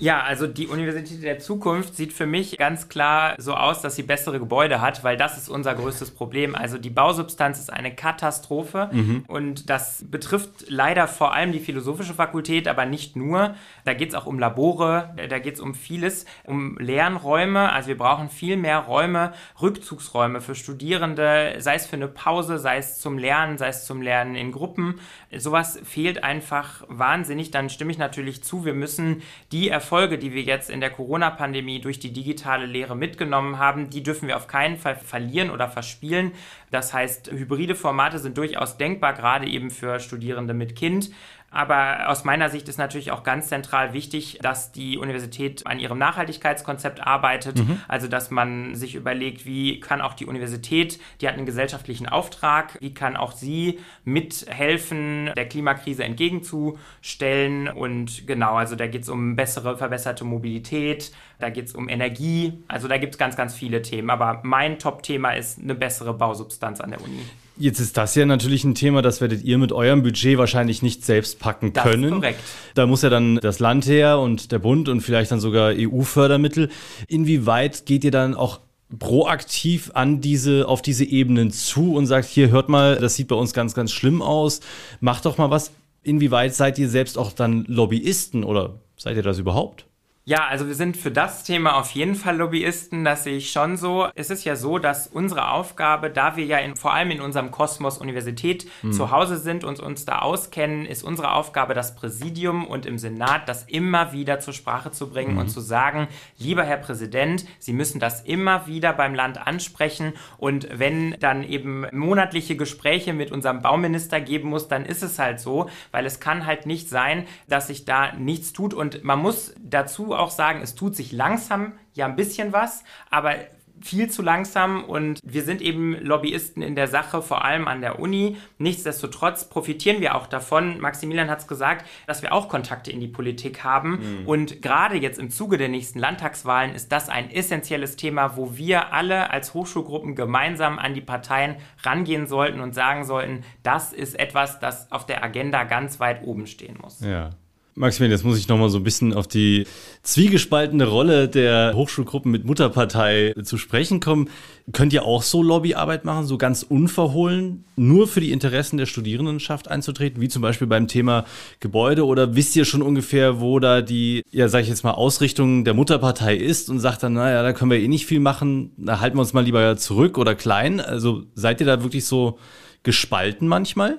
Ja, 0.00 0.22
also 0.22 0.46
die 0.46 0.66
Universität 0.66 1.22
der 1.22 1.38
Zukunft 1.40 1.94
sieht 1.94 2.14
für 2.14 2.24
mich 2.24 2.56
ganz 2.56 2.88
klar 2.88 3.34
so 3.36 3.52
aus, 3.54 3.82
dass 3.82 3.96
sie 3.96 4.02
bessere 4.02 4.38
Gebäude 4.38 4.80
hat, 4.80 5.04
weil 5.04 5.18
das 5.18 5.36
ist 5.36 5.50
unser 5.50 5.74
größtes 5.74 6.12
Problem. 6.12 6.54
Also 6.54 6.78
die 6.78 6.88
Bausubstanz 6.88 7.58
ist 7.58 7.70
eine 7.70 7.94
Katastrophe 7.94 8.88
mhm. 8.90 9.24
und 9.28 9.68
das 9.68 10.02
betrifft 10.10 10.64
leider 10.68 11.06
vor 11.06 11.34
allem 11.34 11.52
die 11.52 11.60
philosophische 11.60 12.14
Fakultät, 12.14 12.66
aber 12.66 12.86
nicht 12.86 13.14
nur. 13.14 13.54
Da 13.84 13.92
geht 13.92 14.08
es 14.08 14.14
auch 14.14 14.24
um 14.24 14.38
Labore, 14.38 15.14
da 15.28 15.38
geht 15.38 15.56
es 15.56 15.60
um 15.60 15.74
vieles, 15.74 16.24
um 16.44 16.78
Lernräume. 16.78 17.70
Also 17.70 17.88
wir 17.88 17.98
brauchen 17.98 18.30
viel 18.30 18.56
mehr 18.56 18.78
Räume, 18.78 19.34
Rückzugsräume 19.60 20.40
für 20.40 20.54
Studierende, 20.54 21.56
sei 21.58 21.74
es 21.74 21.86
für 21.86 21.96
eine 21.96 22.08
Pause, 22.08 22.58
sei 22.58 22.78
es 22.78 22.98
zum 23.00 23.18
Lernen, 23.18 23.58
sei 23.58 23.68
es 23.68 23.84
zum 23.84 24.00
Lernen 24.00 24.34
in 24.34 24.50
Gruppen. 24.50 24.98
Sowas 25.36 25.78
fehlt 25.84 26.24
einfach 26.24 26.84
wahnsinnig. 26.88 27.50
Dann 27.50 27.68
stimme 27.68 27.92
ich 27.92 27.98
natürlich 27.98 28.42
zu, 28.42 28.64
wir 28.64 28.72
müssen 28.72 29.20
die 29.52 29.68
Erfahrungen 29.68 29.89
Erfolge, 29.90 30.18
die 30.18 30.32
wir 30.32 30.42
jetzt 30.42 30.70
in 30.70 30.80
der 30.80 30.90
Corona-Pandemie 30.90 31.80
durch 31.80 31.98
die 31.98 32.12
digitale 32.12 32.64
Lehre 32.64 32.94
mitgenommen 32.94 33.58
haben, 33.58 33.90
die 33.90 34.04
dürfen 34.04 34.28
wir 34.28 34.36
auf 34.36 34.46
keinen 34.46 34.76
Fall 34.76 34.94
verlieren 34.94 35.50
oder 35.50 35.66
verspielen. 35.66 36.30
Das 36.70 36.94
heißt, 36.94 37.32
hybride 37.32 37.74
Formate 37.74 38.20
sind 38.20 38.38
durchaus 38.38 38.76
denkbar, 38.76 39.14
gerade 39.14 39.48
eben 39.48 39.68
für 39.68 39.98
Studierende 39.98 40.54
mit 40.54 40.76
Kind. 40.76 41.10
Aber 41.52 42.08
aus 42.08 42.22
meiner 42.22 42.48
Sicht 42.48 42.68
ist 42.68 42.78
natürlich 42.78 43.10
auch 43.10 43.24
ganz 43.24 43.48
zentral 43.48 43.92
wichtig, 43.92 44.38
dass 44.40 44.70
die 44.70 44.98
Universität 44.98 45.66
an 45.66 45.80
ihrem 45.80 45.98
Nachhaltigkeitskonzept 45.98 47.04
arbeitet. 47.04 47.58
Mhm. 47.58 47.80
Also, 47.88 48.06
dass 48.06 48.30
man 48.30 48.76
sich 48.76 48.94
überlegt, 48.94 49.44
wie 49.46 49.80
kann 49.80 50.00
auch 50.00 50.14
die 50.14 50.26
Universität, 50.26 51.00
die 51.20 51.26
hat 51.26 51.34
einen 51.34 51.46
gesellschaftlichen 51.46 52.08
Auftrag, 52.08 52.78
wie 52.80 52.94
kann 52.94 53.16
auch 53.16 53.32
sie 53.32 53.80
mithelfen, 54.04 55.32
der 55.36 55.48
Klimakrise 55.48 56.04
entgegenzustellen. 56.04 57.68
Und 57.68 58.28
genau, 58.28 58.54
also 58.54 58.76
da 58.76 58.86
geht 58.86 59.02
es 59.02 59.08
um 59.08 59.34
bessere, 59.34 59.76
verbesserte 59.76 60.24
Mobilität, 60.24 61.12
da 61.40 61.50
geht 61.50 61.66
es 61.66 61.74
um 61.74 61.88
Energie. 61.88 62.62
Also 62.68 62.86
da 62.86 62.96
gibt 62.98 63.14
es 63.14 63.18
ganz, 63.18 63.34
ganz 63.34 63.54
viele 63.54 63.82
Themen. 63.82 64.10
Aber 64.10 64.40
mein 64.44 64.78
Top-Thema 64.78 65.32
ist 65.32 65.58
eine 65.60 65.74
bessere 65.74 66.14
Bausubstanz 66.14 66.80
an 66.80 66.90
der 66.90 67.02
Uni. 67.02 67.24
Jetzt 67.60 67.78
ist 67.78 67.98
das 67.98 68.14
ja 68.14 68.24
natürlich 68.24 68.64
ein 68.64 68.74
Thema, 68.74 69.02
das 69.02 69.20
werdet 69.20 69.44
ihr 69.44 69.58
mit 69.58 69.70
eurem 69.70 70.02
Budget 70.02 70.38
wahrscheinlich 70.38 70.80
nicht 70.80 71.04
selbst 71.04 71.38
packen 71.38 71.74
können. 71.74 72.02
Das 72.02 72.10
ist 72.10 72.16
korrekt. 72.16 72.40
Da 72.74 72.86
muss 72.86 73.02
ja 73.02 73.10
dann 73.10 73.36
das 73.36 73.58
Land 73.58 73.86
her 73.86 74.18
und 74.18 74.50
der 74.50 74.58
Bund 74.58 74.88
und 74.88 75.02
vielleicht 75.02 75.30
dann 75.30 75.40
sogar 75.40 75.74
EU-Fördermittel. 75.76 76.70
Inwieweit 77.06 77.84
geht 77.84 78.02
ihr 78.02 78.10
dann 78.10 78.34
auch 78.34 78.60
proaktiv 78.98 79.90
an 79.92 80.22
diese, 80.22 80.68
auf 80.68 80.80
diese 80.80 81.04
Ebenen 81.04 81.50
zu 81.50 81.94
und 81.94 82.06
sagt, 82.06 82.28
hier 82.28 82.50
hört 82.50 82.70
mal, 82.70 82.96
das 82.96 83.16
sieht 83.16 83.28
bei 83.28 83.36
uns 83.36 83.52
ganz, 83.52 83.74
ganz 83.74 83.92
schlimm 83.92 84.22
aus, 84.22 84.60
macht 85.00 85.26
doch 85.26 85.36
mal 85.36 85.50
was. 85.50 85.70
Inwieweit 86.02 86.54
seid 86.54 86.78
ihr 86.78 86.88
selbst 86.88 87.18
auch 87.18 87.30
dann 87.30 87.66
Lobbyisten 87.68 88.42
oder 88.42 88.80
seid 88.96 89.16
ihr 89.16 89.22
das 89.22 89.38
überhaupt? 89.38 89.84
Ja, 90.26 90.46
also 90.46 90.66
wir 90.68 90.74
sind 90.74 90.98
für 90.98 91.10
das 91.10 91.44
Thema 91.44 91.76
auf 91.76 91.92
jeden 91.92 92.14
Fall 92.14 92.36
Lobbyisten, 92.36 93.04
das 93.04 93.24
sehe 93.24 93.38
ich 93.38 93.50
schon 93.50 93.78
so. 93.78 94.08
Es 94.14 94.28
ist 94.28 94.44
ja 94.44 94.54
so, 94.54 94.78
dass 94.78 95.06
unsere 95.06 95.50
Aufgabe, 95.50 96.10
da 96.10 96.36
wir 96.36 96.44
ja 96.44 96.58
in, 96.58 96.76
vor 96.76 96.92
allem 96.92 97.10
in 97.10 97.22
unserem 97.22 97.50
Kosmos 97.50 97.96
Universität 97.96 98.66
mhm. 98.82 98.92
zu 98.92 99.10
Hause 99.10 99.38
sind 99.38 99.64
und 99.64 99.80
uns 99.80 100.04
da 100.04 100.18
auskennen, 100.18 100.84
ist 100.84 101.04
unsere 101.04 101.32
Aufgabe, 101.32 101.72
das 101.72 101.94
Präsidium 101.94 102.66
und 102.66 102.84
im 102.84 102.98
Senat 102.98 103.48
das 103.48 103.64
immer 103.64 104.12
wieder 104.12 104.40
zur 104.40 104.52
Sprache 104.52 104.90
zu 104.90 105.08
bringen 105.08 105.32
mhm. 105.32 105.38
und 105.38 105.48
zu 105.48 105.60
sagen, 105.60 106.06
lieber 106.36 106.64
Herr 106.64 106.76
Präsident, 106.76 107.46
Sie 107.58 107.72
müssen 107.72 107.98
das 107.98 108.20
immer 108.20 108.66
wieder 108.66 108.92
beim 108.92 109.14
Land 109.14 109.44
ansprechen 109.46 110.12
und 110.36 110.68
wenn 110.70 111.16
dann 111.18 111.44
eben 111.44 111.86
monatliche 111.92 112.56
Gespräche 112.56 113.14
mit 113.14 113.32
unserem 113.32 113.62
Bauminister 113.62 114.20
geben 114.20 114.50
muss, 114.50 114.68
dann 114.68 114.84
ist 114.84 115.02
es 115.02 115.18
halt 115.18 115.40
so, 115.40 115.70
weil 115.92 116.04
es 116.04 116.20
kann 116.20 116.44
halt 116.44 116.66
nicht 116.66 116.90
sein, 116.90 117.26
dass 117.48 117.68
sich 117.68 117.86
da 117.86 118.12
nichts 118.12 118.52
tut 118.52 118.74
und 118.74 119.02
man 119.02 119.18
muss 119.18 119.54
dazu 119.58 120.09
auch 120.14 120.30
sagen, 120.30 120.60
es 120.62 120.74
tut 120.74 120.96
sich 120.96 121.12
langsam 121.12 121.72
ja 121.94 122.06
ein 122.06 122.16
bisschen 122.16 122.52
was, 122.52 122.84
aber 123.10 123.34
viel 123.82 124.10
zu 124.10 124.22
langsam 124.22 124.84
und 124.84 125.20
wir 125.22 125.42
sind 125.42 125.62
eben 125.62 125.94
Lobbyisten 126.04 126.62
in 126.62 126.74
der 126.74 126.86
Sache, 126.86 127.22
vor 127.22 127.44
allem 127.44 127.66
an 127.66 127.80
der 127.80 127.98
Uni. 127.98 128.36
Nichtsdestotrotz 128.58 129.48
profitieren 129.48 130.00
wir 130.00 130.14
auch 130.14 130.26
davon. 130.26 130.78
Maximilian 130.80 131.30
hat 131.30 131.40
es 131.40 131.46
gesagt, 131.46 131.86
dass 132.06 132.22
wir 132.22 132.32
auch 132.32 132.48
Kontakte 132.48 132.90
in 132.90 133.00
die 133.00 133.08
Politik 133.08 133.64
haben. 133.64 134.20
Mhm. 134.20 134.28
Und 134.28 134.62
gerade 134.62 134.96
jetzt 134.96 135.18
im 135.18 135.30
Zuge 135.30 135.56
der 135.56 135.68
nächsten 135.68 135.98
Landtagswahlen 135.98 136.74
ist 136.74 136.92
das 136.92 137.08
ein 137.08 137.30
essentielles 137.30 137.96
Thema, 137.96 138.36
wo 138.36 138.56
wir 138.56 138.92
alle 138.92 139.30
als 139.30 139.54
Hochschulgruppen 139.54 140.14
gemeinsam 140.14 140.78
an 140.78 140.94
die 140.94 141.00
Parteien 141.00 141.56
rangehen 141.82 142.26
sollten 142.26 142.60
und 142.60 142.74
sagen 142.74 143.04
sollten, 143.04 143.44
das 143.62 143.92
ist 143.92 144.18
etwas, 144.18 144.60
das 144.60 144.92
auf 144.92 145.06
der 145.06 145.24
Agenda 145.24 145.64
ganz 145.64 146.00
weit 146.00 146.22
oben 146.24 146.46
stehen 146.46 146.78
muss. 146.80 147.00
Ja. 147.00 147.30
Maximilian, 147.74 148.18
jetzt 148.18 148.24
muss 148.24 148.38
ich 148.38 148.48
nochmal 148.48 148.68
so 148.68 148.78
ein 148.78 148.82
bisschen 148.82 149.14
auf 149.14 149.28
die 149.28 149.66
zwiegespaltene 150.02 150.86
Rolle 150.86 151.28
der 151.28 151.72
Hochschulgruppen 151.74 152.30
mit 152.30 152.44
Mutterpartei 152.44 153.34
zu 153.42 153.58
sprechen 153.58 154.00
kommen. 154.00 154.28
Könnt 154.72 154.92
ihr 154.92 155.04
auch 155.04 155.22
so 155.22 155.42
Lobbyarbeit 155.42 156.04
machen, 156.04 156.26
so 156.26 156.36
ganz 156.36 156.62
unverhohlen, 156.62 157.64
nur 157.76 158.06
für 158.06 158.20
die 158.20 158.32
Interessen 158.32 158.76
der 158.76 158.86
Studierendenschaft 158.86 159.68
einzutreten, 159.68 160.20
wie 160.20 160.28
zum 160.28 160.42
Beispiel 160.42 160.66
beim 160.66 160.88
Thema 160.88 161.24
Gebäude? 161.60 162.04
Oder 162.04 162.36
wisst 162.36 162.56
ihr 162.56 162.64
schon 162.64 162.82
ungefähr, 162.82 163.40
wo 163.40 163.58
da 163.60 163.82
die, 163.82 164.22
ja, 164.30 164.48
sag 164.48 164.62
ich 164.62 164.68
jetzt 164.68 164.84
mal, 164.84 164.92
Ausrichtung 164.92 165.64
der 165.64 165.74
Mutterpartei 165.74 166.36
ist 166.36 166.70
und 166.70 166.80
sagt 166.80 167.02
dann, 167.02 167.14
naja, 167.14 167.42
da 167.42 167.52
können 167.52 167.70
wir 167.70 167.78
eh 167.78 167.88
nicht 167.88 168.06
viel 168.06 168.20
machen, 168.20 168.72
da 168.76 169.00
halten 169.00 169.16
wir 169.16 169.22
uns 169.22 169.32
mal 169.32 169.44
lieber 169.44 169.76
zurück 169.76 170.18
oder 170.18 170.34
klein? 170.34 170.80
Also 170.80 171.22
seid 171.34 171.60
ihr 171.60 171.66
da 171.66 171.82
wirklich 171.82 172.04
so 172.04 172.38
gespalten 172.82 173.46
manchmal? 173.48 173.98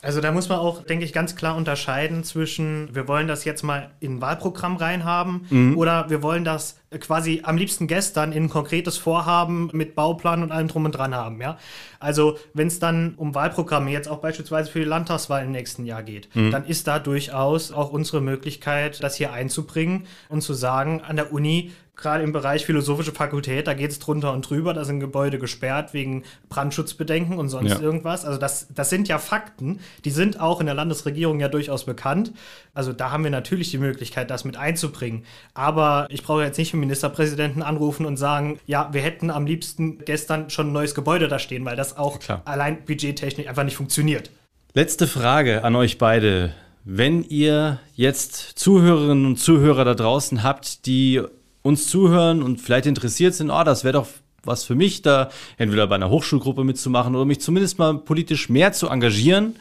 Also 0.00 0.20
da 0.20 0.30
muss 0.30 0.48
man 0.48 0.58
auch, 0.58 0.84
denke 0.84 1.04
ich, 1.04 1.12
ganz 1.12 1.34
klar 1.34 1.56
unterscheiden 1.56 2.22
zwischen, 2.22 2.94
wir 2.94 3.08
wollen 3.08 3.26
das 3.26 3.44
jetzt 3.44 3.64
mal 3.64 3.90
in 3.98 4.16
ein 4.16 4.20
Wahlprogramm 4.20 4.76
reinhaben 4.76 5.46
mhm. 5.50 5.76
oder 5.76 6.08
wir 6.08 6.22
wollen 6.22 6.44
das 6.44 6.78
quasi 7.00 7.40
am 7.42 7.56
liebsten 7.56 7.88
gestern 7.88 8.32
in 8.32 8.44
ein 8.44 8.48
konkretes 8.48 8.96
Vorhaben 8.96 9.70
mit 9.72 9.96
Bauplan 9.96 10.42
und 10.42 10.52
allem 10.52 10.68
drum 10.68 10.84
und 10.84 10.92
dran 10.92 11.14
haben, 11.14 11.40
ja. 11.40 11.58
Also 11.98 12.38
wenn 12.54 12.68
es 12.68 12.78
dann 12.78 13.14
um 13.16 13.34
Wahlprogramme 13.34 13.90
jetzt 13.90 14.08
auch 14.08 14.18
beispielsweise 14.18 14.70
für 14.70 14.78
die 14.78 14.84
Landtagswahl 14.84 15.44
im 15.44 15.50
nächsten 15.50 15.84
Jahr 15.84 16.04
geht, 16.04 16.34
mhm. 16.34 16.52
dann 16.52 16.64
ist 16.64 16.86
da 16.86 17.00
durchaus 17.00 17.72
auch 17.72 17.90
unsere 17.90 18.20
Möglichkeit, 18.20 19.02
das 19.02 19.16
hier 19.16 19.32
einzubringen 19.32 20.06
und 20.28 20.42
zu 20.42 20.54
sagen, 20.54 21.02
an 21.02 21.16
der 21.16 21.32
Uni 21.32 21.72
gerade 21.98 22.22
im 22.22 22.32
Bereich 22.32 22.64
philosophische 22.64 23.12
Fakultät, 23.12 23.66
da 23.66 23.74
geht 23.74 23.90
es 23.90 23.98
drunter 23.98 24.32
und 24.32 24.48
drüber, 24.48 24.72
da 24.72 24.84
sind 24.84 25.00
Gebäude 25.00 25.38
gesperrt 25.38 25.92
wegen 25.92 26.22
Brandschutzbedenken 26.48 27.36
und 27.36 27.48
sonst 27.48 27.72
ja. 27.72 27.80
irgendwas. 27.80 28.24
Also 28.24 28.38
das, 28.38 28.68
das 28.74 28.88
sind 28.88 29.08
ja 29.08 29.18
Fakten, 29.18 29.80
die 30.04 30.10
sind 30.10 30.40
auch 30.40 30.60
in 30.60 30.66
der 30.66 30.76
Landesregierung 30.76 31.40
ja 31.40 31.48
durchaus 31.48 31.84
bekannt. 31.84 32.32
Also 32.72 32.92
da 32.92 33.10
haben 33.10 33.24
wir 33.24 33.32
natürlich 33.32 33.70
die 33.70 33.78
Möglichkeit, 33.78 34.30
das 34.30 34.44
mit 34.44 34.56
einzubringen. 34.56 35.24
Aber 35.54 36.06
ich 36.08 36.22
brauche 36.22 36.42
jetzt 36.42 36.56
nicht 36.56 36.72
den 36.72 36.80
Ministerpräsidenten 36.80 37.62
anrufen 37.62 38.06
und 38.06 38.16
sagen, 38.16 38.60
ja, 38.66 38.88
wir 38.92 39.02
hätten 39.02 39.30
am 39.30 39.44
liebsten 39.44 39.98
gestern 40.04 40.50
schon 40.50 40.68
ein 40.68 40.72
neues 40.72 40.94
Gebäude 40.94 41.26
da 41.26 41.40
stehen, 41.40 41.64
weil 41.64 41.76
das 41.76 41.96
auch 41.96 42.20
ja, 42.28 42.42
allein 42.44 42.84
budgettechnisch 42.84 43.48
einfach 43.48 43.64
nicht 43.64 43.76
funktioniert. 43.76 44.30
Letzte 44.72 45.08
Frage 45.08 45.64
an 45.64 45.74
euch 45.74 45.98
beide. 45.98 46.54
Wenn 46.84 47.24
ihr 47.24 47.80
jetzt 47.94 48.58
Zuhörerinnen 48.58 49.26
und 49.26 49.36
Zuhörer 49.36 49.84
da 49.84 49.94
draußen 49.94 50.42
habt, 50.42 50.86
die 50.86 51.22
uns 51.62 51.88
zuhören 51.88 52.42
und 52.42 52.60
vielleicht 52.60 52.86
interessiert 52.86 53.34
sind, 53.34 53.50
oh, 53.50 53.64
das 53.64 53.84
wäre 53.84 53.94
doch 53.94 54.08
was 54.44 54.64
für 54.64 54.74
mich, 54.74 55.02
da 55.02 55.30
entweder 55.56 55.86
bei 55.86 55.96
einer 55.96 56.10
Hochschulgruppe 56.10 56.64
mitzumachen 56.64 57.14
oder 57.14 57.24
mich 57.24 57.40
zumindest 57.40 57.78
mal 57.78 57.98
politisch 57.98 58.48
mehr 58.48 58.72
zu 58.72 58.88
engagieren. 58.88 59.56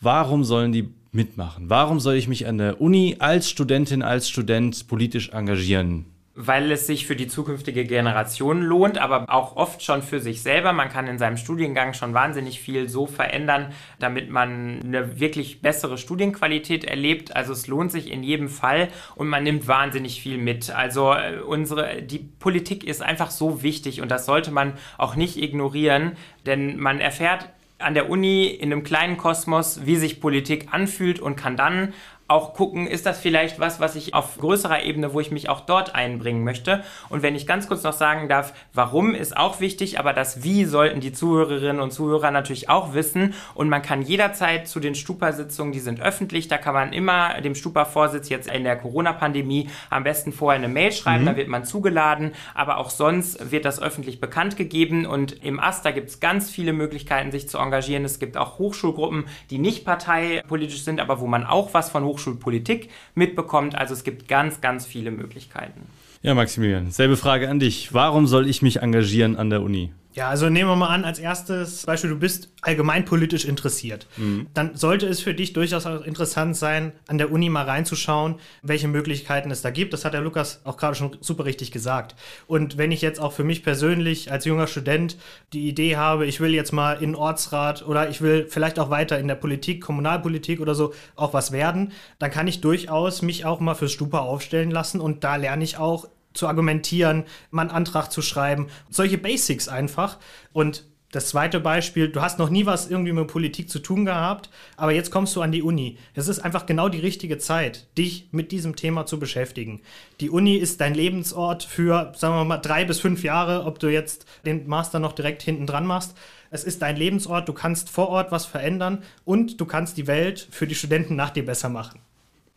Warum 0.00 0.44
sollen 0.44 0.72
die 0.72 0.88
mitmachen? 1.12 1.70
Warum 1.70 2.00
soll 2.00 2.14
ich 2.14 2.28
mich 2.28 2.46
an 2.46 2.58
der 2.58 2.80
Uni 2.80 3.16
als 3.18 3.48
Studentin, 3.48 4.02
als 4.02 4.28
Student 4.28 4.86
politisch 4.88 5.30
engagieren? 5.30 6.06
Weil 6.36 6.70
es 6.70 6.86
sich 6.86 7.06
für 7.06 7.16
die 7.16 7.28
zukünftige 7.28 7.84
Generation 7.84 8.60
lohnt, 8.60 8.98
aber 8.98 9.24
auch 9.28 9.56
oft 9.56 9.82
schon 9.82 10.02
für 10.02 10.20
sich 10.20 10.42
selber. 10.42 10.74
Man 10.74 10.90
kann 10.90 11.06
in 11.06 11.18
seinem 11.18 11.38
Studiengang 11.38 11.94
schon 11.94 12.12
wahnsinnig 12.12 12.60
viel 12.60 12.90
so 12.90 13.06
verändern, 13.06 13.72
damit 13.98 14.30
man 14.30 14.82
eine 14.84 15.18
wirklich 15.18 15.62
bessere 15.62 15.96
Studienqualität 15.96 16.84
erlebt. 16.84 17.34
Also 17.34 17.54
es 17.54 17.66
lohnt 17.66 17.90
sich 17.90 18.12
in 18.12 18.22
jedem 18.22 18.50
Fall 18.50 18.88
und 19.14 19.28
man 19.28 19.44
nimmt 19.44 19.66
wahnsinnig 19.66 20.20
viel 20.20 20.36
mit. 20.36 20.70
Also 20.70 21.14
äh, 21.14 21.40
unsere, 21.40 22.02
die 22.02 22.18
Politik 22.18 22.84
ist 22.84 23.02
einfach 23.02 23.30
so 23.30 23.62
wichtig 23.62 24.02
und 24.02 24.10
das 24.10 24.26
sollte 24.26 24.50
man 24.50 24.74
auch 24.98 25.16
nicht 25.16 25.38
ignorieren, 25.38 26.12
denn 26.44 26.78
man 26.78 27.00
erfährt 27.00 27.48
an 27.78 27.94
der 27.94 28.08
Uni 28.08 28.46
in 28.46 28.72
einem 28.72 28.84
kleinen 28.84 29.16
Kosmos, 29.16 29.84
wie 29.84 29.96
sich 29.96 30.20
Politik 30.20 30.68
anfühlt 30.70 31.20
und 31.20 31.36
kann 31.36 31.56
dann 31.56 31.92
auch 32.28 32.54
gucken, 32.54 32.88
ist 32.88 33.06
das 33.06 33.20
vielleicht 33.20 33.60
was, 33.60 33.78
was 33.78 33.94
ich 33.94 34.12
auf 34.14 34.38
größerer 34.38 34.82
Ebene, 34.82 35.12
wo 35.14 35.20
ich 35.20 35.30
mich 35.30 35.48
auch 35.48 35.60
dort 35.60 35.94
einbringen 35.94 36.42
möchte. 36.42 36.82
Und 37.08 37.22
wenn 37.22 37.36
ich 37.36 37.46
ganz 37.46 37.68
kurz 37.68 37.84
noch 37.84 37.92
sagen 37.92 38.28
darf, 38.28 38.52
warum 38.74 39.14
ist 39.14 39.36
auch 39.36 39.60
wichtig, 39.60 40.00
aber 40.00 40.12
das 40.12 40.42
Wie 40.42 40.64
sollten 40.64 41.00
die 41.00 41.12
Zuhörerinnen 41.12 41.80
und 41.80 41.92
Zuhörer 41.92 42.32
natürlich 42.32 42.68
auch 42.68 42.94
wissen. 42.94 43.34
Und 43.54 43.68
man 43.68 43.82
kann 43.82 44.02
jederzeit 44.02 44.66
zu 44.66 44.80
den 44.80 44.96
Stupa-Sitzungen, 44.96 45.72
die 45.72 45.78
sind 45.78 46.00
öffentlich, 46.00 46.48
da 46.48 46.58
kann 46.58 46.74
man 46.74 46.92
immer 46.92 47.40
dem 47.40 47.54
Stupa-Vorsitz 47.54 48.28
jetzt 48.28 48.50
in 48.50 48.64
der 48.64 48.76
Corona-Pandemie 48.76 49.70
am 49.90 50.02
besten 50.02 50.32
vorher 50.32 50.58
eine 50.58 50.68
Mail 50.68 50.90
schreiben, 50.90 51.22
mhm. 51.22 51.28
da 51.28 51.36
wird 51.36 51.48
man 51.48 51.64
zugeladen. 51.64 52.32
Aber 52.54 52.78
auch 52.78 52.90
sonst 52.90 53.52
wird 53.52 53.64
das 53.64 53.80
öffentlich 53.80 54.20
bekannt 54.20 54.56
gegeben. 54.56 55.06
Und 55.06 55.44
im 55.44 55.60
AStA 55.60 55.92
gibt 55.92 56.08
es 56.08 56.18
ganz 56.18 56.50
viele 56.50 56.72
Möglichkeiten, 56.72 57.30
sich 57.30 57.48
zu 57.48 57.58
engagieren. 57.58 58.04
Es 58.04 58.18
gibt 58.18 58.36
auch 58.36 58.58
Hochschulgruppen, 58.58 59.26
die 59.50 59.58
nicht 59.58 59.84
parteipolitisch 59.84 60.82
sind, 60.82 61.00
aber 61.00 61.20
wo 61.20 61.28
man 61.28 61.46
auch 61.46 61.72
was 61.72 61.88
von 61.90 62.02
Hochschulgruppen 62.02 62.15
Hochschulpolitik 62.16 62.88
mitbekommt. 63.14 63.74
Also 63.74 63.94
es 63.94 64.04
gibt 64.04 64.26
ganz, 64.28 64.60
ganz 64.60 64.86
viele 64.86 65.10
Möglichkeiten. 65.10 65.82
Ja, 66.22 66.34
Maximilian, 66.34 66.90
selbe 66.90 67.16
Frage 67.16 67.48
an 67.48 67.60
dich. 67.60 67.92
Warum 67.92 68.26
soll 68.26 68.48
ich 68.48 68.62
mich 68.62 68.80
engagieren 68.80 69.36
an 69.36 69.50
der 69.50 69.62
Uni? 69.62 69.92
Ja, 70.16 70.30
also 70.30 70.48
nehmen 70.48 70.70
wir 70.70 70.76
mal 70.76 70.88
an, 70.88 71.04
als 71.04 71.18
erstes 71.18 71.84
Beispiel, 71.84 72.08
du 72.08 72.18
bist 72.18 72.48
allgemeinpolitisch 72.62 73.44
interessiert. 73.44 74.06
Mhm. 74.16 74.46
Dann 74.54 74.74
sollte 74.74 75.06
es 75.06 75.20
für 75.20 75.34
dich 75.34 75.52
durchaus 75.52 75.84
auch 75.84 76.02
interessant 76.06 76.56
sein, 76.56 76.92
an 77.06 77.18
der 77.18 77.30
Uni 77.30 77.50
mal 77.50 77.66
reinzuschauen, 77.66 78.36
welche 78.62 78.88
Möglichkeiten 78.88 79.50
es 79.50 79.60
da 79.60 79.68
gibt. 79.68 79.92
Das 79.92 80.06
hat 80.06 80.14
der 80.14 80.22
Lukas 80.22 80.62
auch 80.64 80.78
gerade 80.78 80.94
schon 80.94 81.18
super 81.20 81.44
richtig 81.44 81.70
gesagt. 81.70 82.16
Und 82.46 82.78
wenn 82.78 82.92
ich 82.92 83.02
jetzt 83.02 83.20
auch 83.20 83.34
für 83.34 83.44
mich 83.44 83.62
persönlich 83.62 84.32
als 84.32 84.46
junger 84.46 84.68
Student 84.68 85.18
die 85.52 85.68
Idee 85.68 85.96
habe, 85.96 86.24
ich 86.24 86.40
will 86.40 86.54
jetzt 86.54 86.72
mal 86.72 86.94
in 86.94 87.14
Ortsrat 87.14 87.86
oder 87.86 88.08
ich 88.08 88.22
will 88.22 88.46
vielleicht 88.48 88.78
auch 88.78 88.88
weiter 88.88 89.18
in 89.18 89.28
der 89.28 89.34
Politik, 89.34 89.82
Kommunalpolitik 89.82 90.60
oder 90.60 90.74
so 90.74 90.94
auch 91.14 91.34
was 91.34 91.52
werden, 91.52 91.92
dann 92.18 92.30
kann 92.30 92.48
ich 92.48 92.62
durchaus 92.62 93.20
mich 93.20 93.44
auch 93.44 93.60
mal 93.60 93.74
fürs 93.74 93.92
Stupa 93.92 94.20
aufstellen 94.20 94.70
lassen 94.70 94.98
und 94.98 95.24
da 95.24 95.36
lerne 95.36 95.62
ich 95.62 95.76
auch 95.76 96.08
zu 96.36 96.48
argumentieren, 96.48 97.24
mal 97.50 97.62
einen 97.62 97.70
Antrag 97.70 98.12
zu 98.12 98.22
schreiben. 98.22 98.68
Solche 98.90 99.18
Basics 99.18 99.68
einfach. 99.68 100.18
Und 100.52 100.84
Das 101.12 101.28
zweite 101.28 101.60
Beispiel, 101.60 102.08
du 102.08 102.20
hast 102.20 102.38
noch 102.38 102.50
nie 102.50 102.66
was 102.66 102.90
irgendwie 102.90 103.12
mit 103.12 103.28
Politik 103.28 103.70
zu 103.70 103.78
tun 103.78 104.04
gehabt, 104.04 104.50
aber 104.76 104.92
jetzt 104.92 105.12
kommst 105.12 105.36
du 105.36 105.40
an 105.40 105.52
die 105.52 105.62
Uni. 105.62 105.98
Es 106.14 106.26
ist 106.26 106.40
einfach 106.40 106.66
genau 106.66 106.88
die 106.88 106.98
richtige 106.98 107.38
Zeit, 107.38 107.86
dich 107.96 108.28
mit 108.32 108.50
diesem 108.50 108.74
Thema 108.74 109.06
zu 109.06 109.18
beschäftigen. 109.18 109.80
Die 110.20 110.30
Uni 110.30 110.56
ist 110.56 110.80
dein 110.80 110.94
Lebensort 110.94 111.62
für, 111.62 112.12
sagen 112.16 112.34
wir 112.34 112.44
mal, 112.44 112.58
drei 112.58 112.84
bis 112.84 112.98
fünf 113.00 113.22
Jahre, 113.22 113.64
ob 113.64 113.78
du 113.78 113.86
jetzt 113.86 114.26
den 114.44 114.66
Master 114.66 114.98
noch 114.98 115.12
direkt 115.12 115.42
hinten 115.42 115.66
dran 115.66 115.86
machst. 115.86 116.14
Es 116.50 116.64
ist 116.64 116.82
dein 116.82 116.96
Lebensort, 116.96 117.48
du 117.48 117.52
kannst 117.52 117.88
vor 117.88 118.08
Ort 118.08 118.32
was 118.32 118.44
verändern 118.44 119.02
und 119.24 119.60
du 119.60 119.64
kannst 119.64 119.96
die 119.96 120.08
Welt 120.08 120.48
für 120.50 120.66
die 120.66 120.74
Studenten 120.74 121.14
nach 121.16 121.30
dir 121.30 121.46
besser 121.46 121.68
machen. 121.68 122.00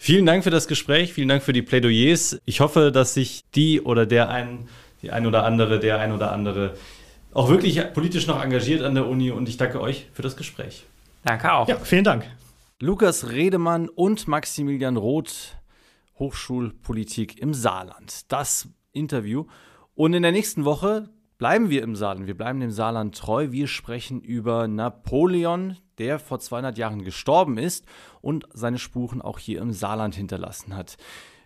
Vielen 0.01 0.25
Dank 0.25 0.45
für 0.45 0.49
das 0.49 0.69
Gespräch, 0.69 1.11
vielen 1.11 1.27
Dank 1.27 1.43
für 1.43 1.51
die 1.51 1.61
Plädoyers. 1.61 2.39
Ich 2.45 2.61
hoffe, 2.61 2.89
dass 2.89 3.13
sich 3.13 3.43
die 3.53 3.81
oder 3.81 4.05
der 4.05 4.29
ein, 4.29 4.69
die 5.01 5.11
ein 5.11 5.25
oder 5.25 5.43
andere, 5.43 5.77
der 5.77 5.99
ein 5.99 6.13
oder 6.13 6.31
andere 6.31 6.75
auch 7.33 7.49
wirklich 7.49 7.81
politisch 7.93 8.25
noch 8.25 8.41
engagiert 8.41 8.81
an 8.81 8.95
der 8.95 9.07
Uni 9.07 9.29
und 9.29 9.49
ich 9.49 9.57
danke 9.57 9.81
euch 9.81 10.07
für 10.13 10.21
das 10.21 10.37
Gespräch. 10.37 10.85
Danke 11.25 11.51
auch. 11.51 11.67
Ja, 11.67 11.75
vielen 11.75 12.05
Dank. 12.05 12.25
Lukas 12.79 13.29
Redemann 13.29 13.89
und 13.89 14.25
Maximilian 14.25 14.95
Roth, 14.95 15.57
Hochschulpolitik 16.17 17.37
im 17.41 17.53
Saarland. 17.53 18.31
Das 18.31 18.69
Interview. 18.93 19.47
Und 19.95 20.13
in 20.13 20.23
der 20.23 20.31
nächsten 20.31 20.63
Woche 20.63 21.09
bleiben 21.37 21.69
wir 21.69 21.83
im 21.83 21.97
Saarland. 21.97 22.25
Wir 22.25 22.37
bleiben 22.37 22.61
dem 22.61 22.71
Saarland 22.71 23.17
treu. 23.17 23.51
Wir 23.51 23.67
sprechen 23.67 24.21
über 24.21 24.69
Napoleon, 24.69 25.77
der 25.99 26.19
vor 26.19 26.39
200 26.39 26.77
Jahren 26.77 27.03
gestorben 27.03 27.57
ist 27.57 27.85
und 28.21 28.45
seine 28.53 28.79
Spuren 28.79 29.21
auch 29.21 29.39
hier 29.39 29.61
im 29.61 29.73
Saarland 29.73 30.15
hinterlassen 30.15 30.75
hat. 30.75 30.97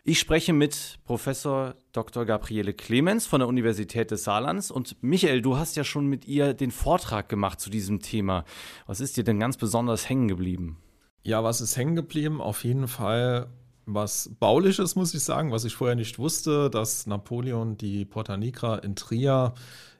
Ich 0.05 0.19
spreche 0.19 0.51
mit 0.51 0.99
Professor 1.05 1.75
Dr. 1.93 2.25
Gabriele 2.25 2.73
Clemens 2.73 3.25
von 3.25 3.39
der 3.39 3.47
Universität 3.47 4.11
des 4.11 4.25
Saarlands. 4.25 4.69
Und 4.69 5.01
Michael, 5.01 5.41
du 5.41 5.55
hast 5.55 5.77
ja 5.77 5.85
schon 5.85 6.07
mit 6.07 6.27
ihr 6.27 6.53
den 6.53 6.71
Vortrag 6.71 7.29
gemacht 7.29 7.61
zu 7.61 7.69
diesem 7.69 8.01
Thema. 8.01 8.43
Was 8.85 8.99
ist 8.99 9.15
dir 9.15 9.23
denn 9.23 9.39
ganz 9.39 9.55
besonders 9.55 10.09
hängen 10.09 10.27
geblieben? 10.27 10.77
Ja, 11.23 11.45
was 11.45 11.61
ist 11.61 11.77
hängen 11.77 11.95
geblieben? 11.95 12.41
Auf 12.41 12.65
jeden 12.65 12.89
Fall 12.89 13.47
was 13.85 14.29
Bauliches, 14.39 14.95
muss 14.95 15.13
ich 15.13 15.23
sagen, 15.23 15.51
was 15.51 15.65
ich 15.65 15.75
vorher 15.75 15.95
nicht 15.95 16.19
wusste, 16.19 16.69
dass 16.69 17.07
Napoleon 17.07 17.77
die 17.77 18.05
Porta 18.05 18.37
Nigra 18.37 18.77
in 18.79 18.95
Trier 18.95 19.53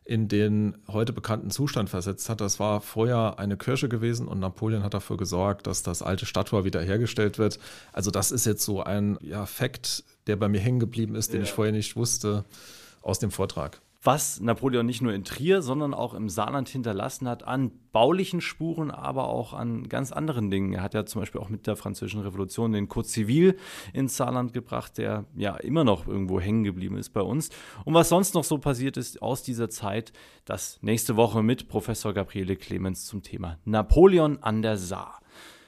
in 0.06 0.28
den 0.28 0.76
heute 0.88 1.14
bekannten 1.14 1.50
Zustand 1.50 1.90
versetzt 1.90 2.30
hat. 2.30 2.42
Das 2.42 2.60
war 2.60 2.82
vorher 2.82 3.40
eine 3.40 3.58
Kirche 3.58 3.88
gewesen 3.88 4.28
und 4.28 4.40
Napoleon 4.40 4.84
hat 4.84 4.94
dafür 4.94 5.18
gesorgt, 5.18 5.68
dass 5.68 5.84
das 5.84 6.02
alte 6.02 6.26
Stadttor 6.26 6.66
wiederhergestellt 6.66 7.38
wird. 7.38 7.60
Also 7.94 8.12
das 8.12 8.32
ist 8.32 8.46
jetzt 8.46 8.64
so 8.64 8.84
ein 8.84 9.18
ja, 9.22 9.46
Fakt, 9.46 10.04
der 10.28 10.36
bei 10.36 10.50
mir 10.50 10.60
hängen 10.60 10.80
geblieben 10.80 11.16
ist, 11.16 11.32
den 11.32 11.42
ja. 11.42 11.44
ich 11.44 11.52
vorher 11.52 11.72
nicht 11.72 11.96
wusste 11.96 12.44
aus 13.02 13.20
dem 13.20 13.32
Vortrag 13.32 13.83
was 14.04 14.42
Napoleon 14.42 14.86
nicht 14.86 15.02
nur 15.02 15.14
in 15.14 15.24
Trier, 15.24 15.62
sondern 15.62 15.94
auch 15.94 16.14
im 16.14 16.28
Saarland 16.28 16.68
hinterlassen 16.68 17.28
hat, 17.28 17.44
an 17.44 17.72
baulichen 17.92 18.42
Spuren, 18.42 18.92
aber 18.92 19.30
auch 19.30 19.54
an 19.54 19.88
ganz 19.88 20.12
anderen 20.12 20.52
Dingen. 20.52 20.74
Er 20.74 20.82
hat 20.82 20.94
ja 20.94 21.06
zum 21.06 21.22
Beispiel 21.22 21.40
auch 21.40 21.50
mit 21.50 21.68
der 21.68 21.76
Französischen 21.76 22.22
Revolution 22.22 22.74
den 22.74 22.90
Code 22.90 23.08
Civil 23.08 23.58
ins 23.94 24.18
Saarland 24.18 24.54
gebracht, 24.54 24.98
der 24.98 25.26
ja 25.36 25.56
immer 25.56 25.84
noch 25.84 26.08
irgendwo 26.08 26.40
hängen 26.40 26.64
geblieben 26.64 26.98
ist 26.98 27.12
bei 27.12 27.22
uns. 27.22 27.50
Und 27.86 27.94
was 27.94 28.10
sonst 28.10 28.34
noch 28.34 28.44
so 28.44 28.58
passiert 28.58 28.98
ist 28.98 29.22
aus 29.22 29.44
dieser 29.44 29.70
Zeit, 29.70 30.12
das 30.46 30.80
nächste 30.82 31.16
Woche 31.16 31.42
mit 31.42 31.70
Professor 31.70 32.14
Gabriele 32.14 32.56
Clemens 32.56 33.06
zum 33.06 33.24
Thema 33.24 33.58
Napoleon 33.64 34.42
an 34.42 34.62
der 34.62 34.78
Saar. 34.78 35.23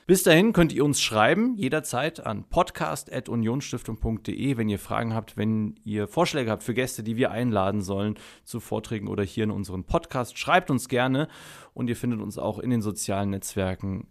Bis 0.07 0.21
dahin 0.21 0.53
könnt 0.53 0.71
ihr 0.71 0.85
uns 0.85 1.01
schreiben, 1.01 1.57
jederzeit 1.57 2.23
an 2.23 2.47
podcast.unionstiftung.de, 2.47 4.55
wenn 4.55 4.69
ihr 4.69 4.77
Fragen 4.77 5.15
habt, 5.15 5.35
wenn 5.35 5.79
ihr 5.83 6.07
Vorschläge 6.07 6.51
habt 6.51 6.61
für 6.61 6.75
Gäste, 6.75 7.01
die 7.01 7.17
wir 7.17 7.31
einladen 7.31 7.81
sollen 7.81 8.13
zu 8.43 8.59
Vorträgen 8.59 9.07
oder 9.07 9.23
hier 9.23 9.45
in 9.45 9.51
unserem 9.51 9.85
Podcast. 9.85 10.37
Schreibt 10.37 10.69
uns 10.69 10.89
gerne 10.89 11.27
und 11.73 11.89
ihr 11.89 11.95
findet 11.95 12.21
uns 12.21 12.37
auch 12.37 12.59
in 12.59 12.69
den 12.69 12.83
sozialen 12.83 13.31
Netzwerken 13.31 14.05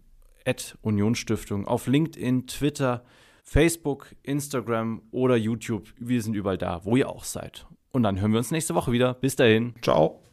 at 0.45 0.77
Unionsstiftung 0.81 1.65
auf 1.65 1.87
LinkedIn, 1.87 2.47
Twitter, 2.47 3.05
Facebook, 3.43 4.13
Instagram 4.23 5.01
oder 5.11 5.37
YouTube. 5.37 5.93
Wir 5.97 6.21
sind 6.21 6.35
überall 6.35 6.57
da, 6.57 6.83
wo 6.83 6.97
ihr 6.97 7.07
auch 7.07 7.23
seid. 7.23 7.67
Und 7.93 8.03
dann 8.03 8.19
hören 8.19 8.31
wir 8.31 8.39
uns 8.39 8.51
nächste 8.51 8.75
Woche 8.75 8.91
wieder. 8.91 9.13
Bis 9.13 9.37
dahin. 9.37 9.73
Ciao. 9.81 10.25